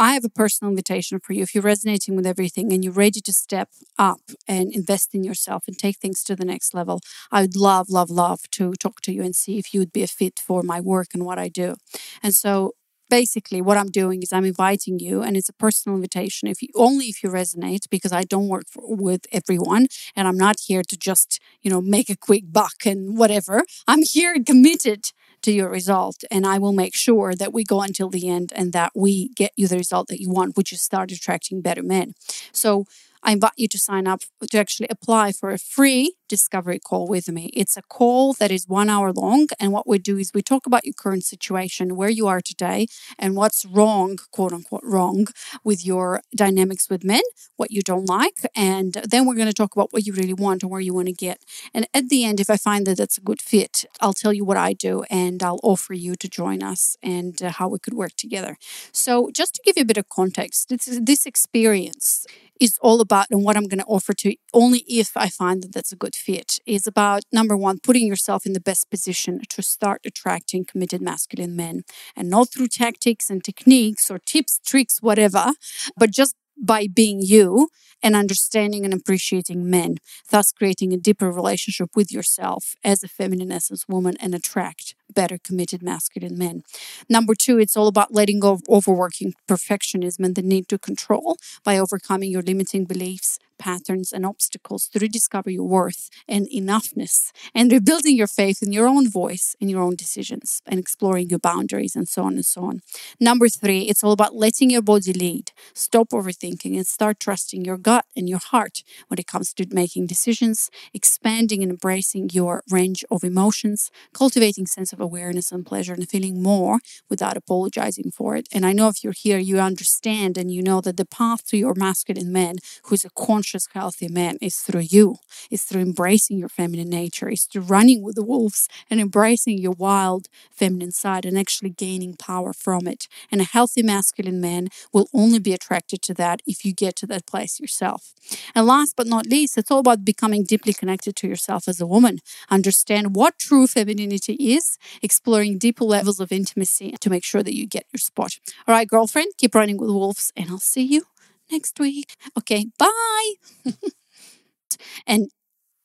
I 0.00 0.14
have 0.14 0.24
a 0.24 0.30
personal 0.30 0.70
invitation 0.70 1.20
for 1.20 1.34
you. 1.34 1.42
If 1.42 1.54
you're 1.54 1.62
resonating 1.62 2.16
with 2.16 2.26
everything 2.26 2.72
and 2.72 2.82
you're 2.82 2.90
ready 2.94 3.20
to 3.20 3.32
step 3.34 3.68
up 3.98 4.22
and 4.48 4.74
invest 4.74 5.14
in 5.14 5.24
yourself 5.24 5.64
and 5.66 5.76
take 5.78 5.98
things 5.98 6.24
to 6.24 6.34
the 6.34 6.46
next 6.46 6.72
level, 6.72 7.00
I 7.30 7.42
would 7.42 7.54
love, 7.54 7.90
love, 7.90 8.08
love 8.08 8.40
to 8.52 8.72
talk 8.72 9.02
to 9.02 9.12
you 9.12 9.22
and 9.22 9.36
see 9.36 9.58
if 9.58 9.74
you 9.74 9.80
would 9.80 9.92
be 9.92 10.02
a 10.02 10.06
fit 10.06 10.38
for 10.38 10.62
my 10.62 10.80
work 10.80 11.08
and 11.12 11.26
what 11.26 11.38
I 11.38 11.48
do. 11.48 11.76
And 12.22 12.34
so 12.34 12.72
basically 13.10 13.60
what 13.60 13.76
I'm 13.76 13.90
doing 13.90 14.22
is 14.22 14.32
I'm 14.32 14.46
inviting 14.46 15.00
you 15.00 15.20
and 15.20 15.36
it's 15.36 15.50
a 15.50 15.52
personal 15.52 15.96
invitation 15.96 16.48
if 16.48 16.62
you 16.62 16.68
only 16.74 17.06
if 17.06 17.22
you 17.22 17.28
resonate 17.28 17.90
because 17.90 18.12
I 18.12 18.22
don't 18.22 18.48
work 18.48 18.64
for, 18.70 18.82
with 18.96 19.26
everyone 19.32 19.88
and 20.16 20.26
I'm 20.26 20.38
not 20.38 20.56
here 20.66 20.82
to 20.88 20.96
just, 20.96 21.40
you 21.60 21.70
know, 21.70 21.82
make 21.82 22.08
a 22.08 22.16
quick 22.16 22.44
buck 22.50 22.86
and 22.86 23.18
whatever. 23.18 23.64
I'm 23.86 24.02
here 24.02 24.34
committed 24.46 25.06
to 25.42 25.52
your 25.52 25.70
result 25.70 26.24
and 26.30 26.46
I 26.46 26.58
will 26.58 26.72
make 26.72 26.94
sure 26.94 27.34
that 27.34 27.52
we 27.52 27.64
go 27.64 27.82
until 27.82 28.08
the 28.10 28.28
end 28.28 28.52
and 28.54 28.72
that 28.72 28.92
we 28.94 29.28
get 29.30 29.52
you 29.56 29.68
the 29.68 29.76
result 29.76 30.08
that 30.08 30.20
you 30.20 30.30
want 30.30 30.56
which 30.56 30.72
is 30.72 30.82
start 30.82 31.12
attracting 31.12 31.60
better 31.60 31.82
men. 31.82 32.14
So 32.52 32.86
I 33.22 33.32
invite 33.32 33.52
you 33.56 33.68
to 33.68 33.78
sign 33.78 34.06
up 34.06 34.22
to 34.50 34.58
actually 34.58 34.88
apply 34.90 35.32
for 35.32 35.50
a 35.50 35.58
free 35.58 36.14
discovery 36.28 36.78
call 36.78 37.06
with 37.08 37.28
me. 37.28 37.50
It's 37.52 37.76
a 37.76 37.82
call 37.82 38.32
that 38.34 38.50
is 38.50 38.68
one 38.68 38.88
hour 38.88 39.12
long. 39.12 39.48
And 39.58 39.72
what 39.72 39.86
we 39.86 39.98
do 39.98 40.16
is 40.16 40.32
we 40.32 40.42
talk 40.42 40.66
about 40.66 40.84
your 40.84 40.94
current 40.94 41.24
situation, 41.24 41.96
where 41.96 42.08
you 42.08 42.26
are 42.28 42.40
today, 42.40 42.86
and 43.18 43.36
what's 43.36 43.66
wrong, 43.66 44.18
quote 44.30 44.52
unquote, 44.52 44.84
wrong 44.84 45.26
with 45.64 45.84
your 45.84 46.22
dynamics 46.34 46.88
with 46.88 47.04
men, 47.04 47.22
what 47.56 47.70
you 47.70 47.82
don't 47.82 48.08
like. 48.08 48.38
And 48.56 48.92
then 49.08 49.26
we're 49.26 49.34
going 49.34 49.48
to 49.48 49.52
talk 49.52 49.74
about 49.74 49.92
what 49.92 50.06
you 50.06 50.12
really 50.12 50.34
want 50.34 50.62
and 50.62 50.70
where 50.70 50.80
you 50.80 50.94
want 50.94 51.08
to 51.08 51.12
get. 51.12 51.42
And 51.74 51.86
at 51.92 52.08
the 52.08 52.24
end, 52.24 52.40
if 52.40 52.48
I 52.48 52.56
find 52.56 52.86
that 52.86 52.96
that's 52.96 53.18
a 53.18 53.22
good 53.22 53.42
fit, 53.42 53.84
I'll 54.00 54.14
tell 54.14 54.32
you 54.32 54.44
what 54.44 54.56
I 54.56 54.72
do 54.72 55.04
and 55.10 55.42
I'll 55.42 55.60
offer 55.62 55.94
you 55.94 56.14
to 56.14 56.28
join 56.28 56.62
us 56.62 56.96
and 57.02 57.42
uh, 57.42 57.50
how 57.50 57.68
we 57.68 57.78
could 57.78 57.94
work 57.94 58.12
together. 58.16 58.56
So, 58.92 59.30
just 59.34 59.54
to 59.56 59.62
give 59.64 59.76
you 59.76 59.82
a 59.82 59.86
bit 59.86 59.96
of 59.98 60.08
context, 60.08 60.68
this, 60.68 60.98
this 61.02 61.26
experience 61.26 62.26
is 62.60 62.78
all 62.80 63.00
about 63.00 63.09
and 63.30 63.44
what 63.44 63.56
I'm 63.56 63.64
going 63.64 63.80
to 63.80 63.84
offer 63.86 64.12
to 64.14 64.34
only 64.52 64.84
if 64.88 65.16
I 65.16 65.28
find 65.28 65.62
that 65.62 65.72
that's 65.72 65.92
a 65.92 65.96
good 65.96 66.14
fit 66.14 66.58
is 66.66 66.86
about 66.86 67.22
number 67.32 67.56
one, 67.56 67.78
putting 67.82 68.06
yourself 68.06 68.46
in 68.46 68.52
the 68.52 68.60
best 68.60 68.90
position 68.90 69.40
to 69.48 69.62
start 69.62 70.00
attracting 70.04 70.64
committed 70.64 71.00
masculine 71.00 71.56
men. 71.56 71.82
And 72.16 72.30
not 72.30 72.50
through 72.52 72.68
tactics 72.68 73.30
and 73.30 73.42
techniques 73.42 74.10
or 74.10 74.18
tips, 74.18 74.60
tricks, 74.64 75.00
whatever, 75.00 75.52
but 75.96 76.10
just 76.10 76.34
by 76.60 76.86
being 76.92 77.20
you 77.22 77.68
and 78.02 78.16
understanding 78.16 78.84
and 78.84 78.94
appreciating 78.94 79.68
men, 79.68 79.96
thus 80.30 80.52
creating 80.52 80.92
a 80.92 80.96
deeper 80.96 81.30
relationship 81.30 81.90
with 81.94 82.10
yourself 82.12 82.74
as 82.82 83.02
a 83.02 83.08
feminine 83.08 83.52
essence 83.52 83.86
woman 83.88 84.16
and 84.20 84.34
attract 84.34 84.94
better 85.12 85.38
committed 85.42 85.82
masculine 85.82 86.38
men. 86.38 86.62
Number 87.08 87.34
two, 87.34 87.58
it's 87.58 87.76
all 87.76 87.88
about 87.88 88.14
letting 88.14 88.40
go 88.40 88.52
of 88.52 88.62
overworking 88.68 89.34
perfectionism 89.48 90.24
and 90.24 90.34
the 90.34 90.42
need 90.42 90.68
to 90.68 90.78
control 90.78 91.36
by 91.64 91.78
overcoming 91.78 92.30
your 92.30 92.42
limiting 92.42 92.84
beliefs, 92.84 93.38
patterns, 93.68 94.12
and 94.12 94.24
obstacles 94.26 94.88
to 94.88 94.98
rediscover 94.98 95.50
your 95.50 95.68
worth 95.78 96.08
and 96.26 96.48
enoughness 96.48 97.30
and 97.54 97.70
rebuilding 97.70 98.16
your 98.16 98.26
faith 98.40 98.62
in 98.62 98.72
your 98.72 98.88
own 98.88 99.08
voice 99.08 99.54
in 99.60 99.68
your 99.68 99.82
own 99.82 99.94
decisions 99.94 100.62
and 100.66 100.80
exploring 100.80 101.28
your 101.28 101.38
boundaries 101.38 101.94
and 101.94 102.08
so 102.08 102.22
on 102.24 102.34
and 102.34 102.46
so 102.54 102.64
on. 102.64 102.80
Number 103.20 103.48
three, 103.48 103.82
it's 103.82 104.02
all 104.02 104.12
about 104.12 104.34
letting 104.34 104.70
your 104.70 104.82
body 104.82 105.12
lead, 105.12 105.52
stop 105.74 106.08
overthinking, 106.10 106.74
and 106.76 106.86
start 106.86 107.20
trusting 107.20 107.64
your 107.64 107.76
gut 107.76 108.06
and 108.16 108.28
your 108.28 108.38
heart 108.38 108.82
when 109.08 109.18
it 109.18 109.26
comes 109.26 109.52
to 109.54 109.66
making 109.70 110.06
decisions, 110.06 110.70
expanding 110.94 111.62
and 111.62 111.70
embracing 111.70 112.30
your 112.32 112.62
range 112.70 113.04
of 113.10 113.24
emotions, 113.24 113.90
cultivating 114.12 114.66
sense 114.66 114.92
of 114.92 115.00
awareness 115.00 115.52
and 115.52 115.66
pleasure, 115.66 115.94
and 115.94 116.08
feeling 116.08 116.42
more 116.42 116.78
without 117.08 117.36
apologizing 117.36 118.10
for 118.10 118.36
it. 118.36 118.48
And 118.52 118.64
I 118.64 118.72
know 118.72 118.88
if 118.88 119.02
you're 119.04 119.12
here, 119.12 119.38
you 119.38 119.58
understand 119.60 120.38
and 120.38 120.50
you 120.50 120.62
know 120.62 120.80
that 120.80 120.96
the 120.96 121.04
path 121.04 121.46
to 121.48 121.56
your 121.56 121.74
masculine 121.74 122.32
man, 122.32 122.56
who's 122.84 123.04
a 123.04 123.10
conscious, 123.50 123.68
healthy 123.72 124.08
man, 124.08 124.36
is 124.40 124.58
through 124.58 124.86
you. 124.90 125.16
It's 125.50 125.64
through 125.64 125.80
embracing 125.82 126.38
your 126.38 126.48
feminine 126.48 126.88
nature. 126.88 127.28
It's 127.28 127.46
through 127.46 127.62
running 127.62 128.02
with 128.02 128.14
the 128.14 128.22
wolves 128.22 128.68
and 128.88 129.00
embracing 129.00 129.58
your 129.58 129.72
wild 129.72 130.28
feminine 130.52 130.92
side 130.92 131.24
and 131.26 131.36
actually 131.36 131.70
gaining 131.70 132.14
power 132.14 132.52
from 132.52 132.86
it. 132.86 133.08
And 133.30 133.40
a 133.40 133.44
healthy 133.44 133.82
masculine 133.82 134.40
man 134.40 134.68
will 134.92 135.08
only 135.12 135.40
be 135.40 135.52
attracted 135.52 136.00
to 136.02 136.14
that 136.14 136.42
if 136.46 136.64
you 136.64 136.72
get 136.72 136.94
to 136.96 137.06
that 137.06 137.26
place 137.26 137.58
yourself. 137.58 138.14
And 138.54 138.66
last 138.66 138.94
but 138.96 139.08
not 139.08 139.26
least, 139.26 139.58
it's 139.58 139.70
all 139.70 139.80
about 139.80 140.04
becoming 140.04 140.44
deeply 140.44 140.72
connected 140.72 141.16
to 141.16 141.26
yourself 141.26 141.66
as 141.66 141.80
a 141.80 141.86
woman. 141.86 142.20
Understand 142.50 143.16
what 143.16 143.38
true 143.38 143.66
femininity 143.66 144.34
is, 144.34 144.78
exploring 145.02 145.58
deeper 145.58 145.84
levels 145.84 146.20
of 146.20 146.30
intimacy 146.30 146.94
to 147.00 147.10
make 147.10 147.24
sure 147.24 147.42
that 147.42 147.56
you 147.56 147.66
get 147.66 147.86
your 147.92 147.98
spot. 147.98 148.38
All 148.68 148.74
right, 148.74 148.86
girlfriend, 148.88 149.32
keep 149.38 149.54
running 149.54 149.78
with 149.78 149.90
wolves, 149.90 150.32
and 150.36 150.50
I'll 150.50 150.58
see 150.58 150.82
you 150.82 151.02
next 151.50 151.78
week. 151.80 152.16
Okay, 152.38 152.66
bye. 152.78 153.32
and 155.06 155.30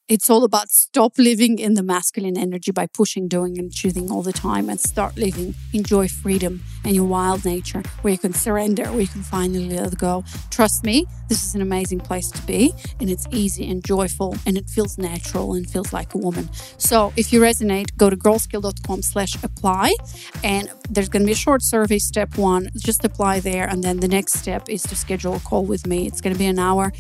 it's 0.07 0.29
all 0.29 0.43
about 0.43 0.69
stop 0.69 1.17
living 1.17 1.57
in 1.57 1.73
the 1.73 1.81
masculine 1.81 2.37
energy 2.37 2.71
by 2.71 2.85
pushing, 2.85 3.27
doing, 3.27 3.57
and 3.57 3.73
choosing 3.73 4.11
all 4.11 4.21
the 4.21 4.31
time 4.31 4.69
and 4.69 4.79
start 4.79 5.17
living, 5.17 5.55
enjoy 5.73 6.07
freedom 6.07 6.61
and 6.83 6.95
your 6.95 7.05
wild 7.05 7.43
nature 7.43 7.81
where 8.03 8.11
you 8.11 8.17
can 8.19 8.33
surrender, 8.33 8.85
where 8.85 9.01
you 9.01 9.07
can 9.07 9.23
finally 9.23 9.69
let 9.69 9.97
go. 9.97 10.23
Trust 10.51 10.83
me, 10.83 11.07
this 11.27 11.43
is 11.43 11.55
an 11.55 11.61
amazing 11.61 11.99
place 11.99 12.29
to 12.29 12.41
be 12.43 12.71
and 12.99 13.09
it's 13.09 13.25
easy 13.31 13.67
and 13.67 13.83
joyful 13.83 14.35
and 14.45 14.57
it 14.57 14.69
feels 14.69 14.99
natural 14.99 15.55
and 15.55 15.67
feels 15.67 15.91
like 15.91 16.13
a 16.13 16.19
woman. 16.19 16.49
So 16.77 17.11
if 17.15 17.33
you 17.33 17.41
resonate, 17.41 17.97
go 17.97 18.11
to 18.11 18.15
girlskill.com 18.15 19.01
slash 19.01 19.43
apply 19.43 19.95
and 20.43 20.69
there's 20.87 21.09
going 21.09 21.23
to 21.23 21.27
be 21.27 21.31
a 21.31 21.35
short 21.35 21.63
survey. 21.63 21.97
Step 21.97 22.37
one, 22.37 22.69
just 22.77 23.03
apply 23.03 23.39
there. 23.39 23.67
And 23.67 23.83
then 23.83 24.01
the 24.01 24.07
next 24.07 24.33
step 24.33 24.69
is 24.69 24.83
to 24.83 24.95
schedule 24.95 25.33
a 25.33 25.39
call 25.39 25.65
with 25.65 25.87
me. 25.87 26.05
It's 26.05 26.21
going 26.21 26.33
to 26.33 26.39
be 26.39 26.45
an 26.45 26.59
hour 26.59 26.93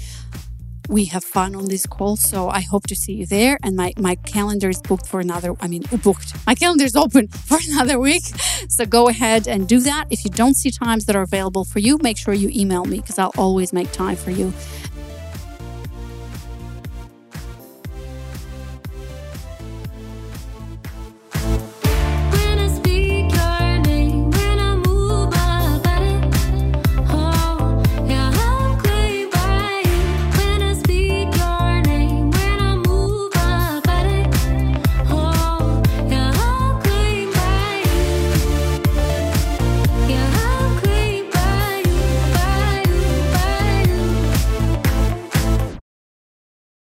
we 0.89 1.05
have 1.05 1.23
fun 1.23 1.55
on 1.55 1.65
this 1.65 1.85
call. 1.85 2.15
So 2.15 2.49
I 2.49 2.61
hope 2.61 2.87
to 2.87 2.95
see 2.95 3.13
you 3.13 3.25
there. 3.25 3.57
And 3.63 3.75
my, 3.75 3.93
my 3.97 4.15
calendar 4.15 4.69
is 4.69 4.81
booked 4.81 5.07
for 5.07 5.19
another, 5.19 5.53
I 5.59 5.67
mean, 5.67 5.83
booked. 6.03 6.33
My 6.45 6.55
calendar 6.55 6.85
is 6.85 6.95
open 6.95 7.27
for 7.49 7.57
another 7.69 7.99
week. 7.99 8.23
So 8.69 8.85
go 8.85 9.09
ahead 9.09 9.47
and 9.47 9.67
do 9.67 9.79
that. 9.81 10.05
If 10.09 10.23
you 10.23 10.31
don't 10.31 10.55
see 10.55 10.71
times 10.71 11.05
that 11.05 11.15
are 11.15 11.21
available 11.21 11.65
for 11.65 11.79
you, 11.79 11.97
make 12.01 12.17
sure 12.17 12.33
you 12.33 12.49
email 12.53 12.85
me 12.85 12.97
because 12.99 13.19
I'll 13.19 13.33
always 13.37 13.73
make 13.73 13.91
time 13.91 14.15
for 14.15 14.31
you. 14.31 14.53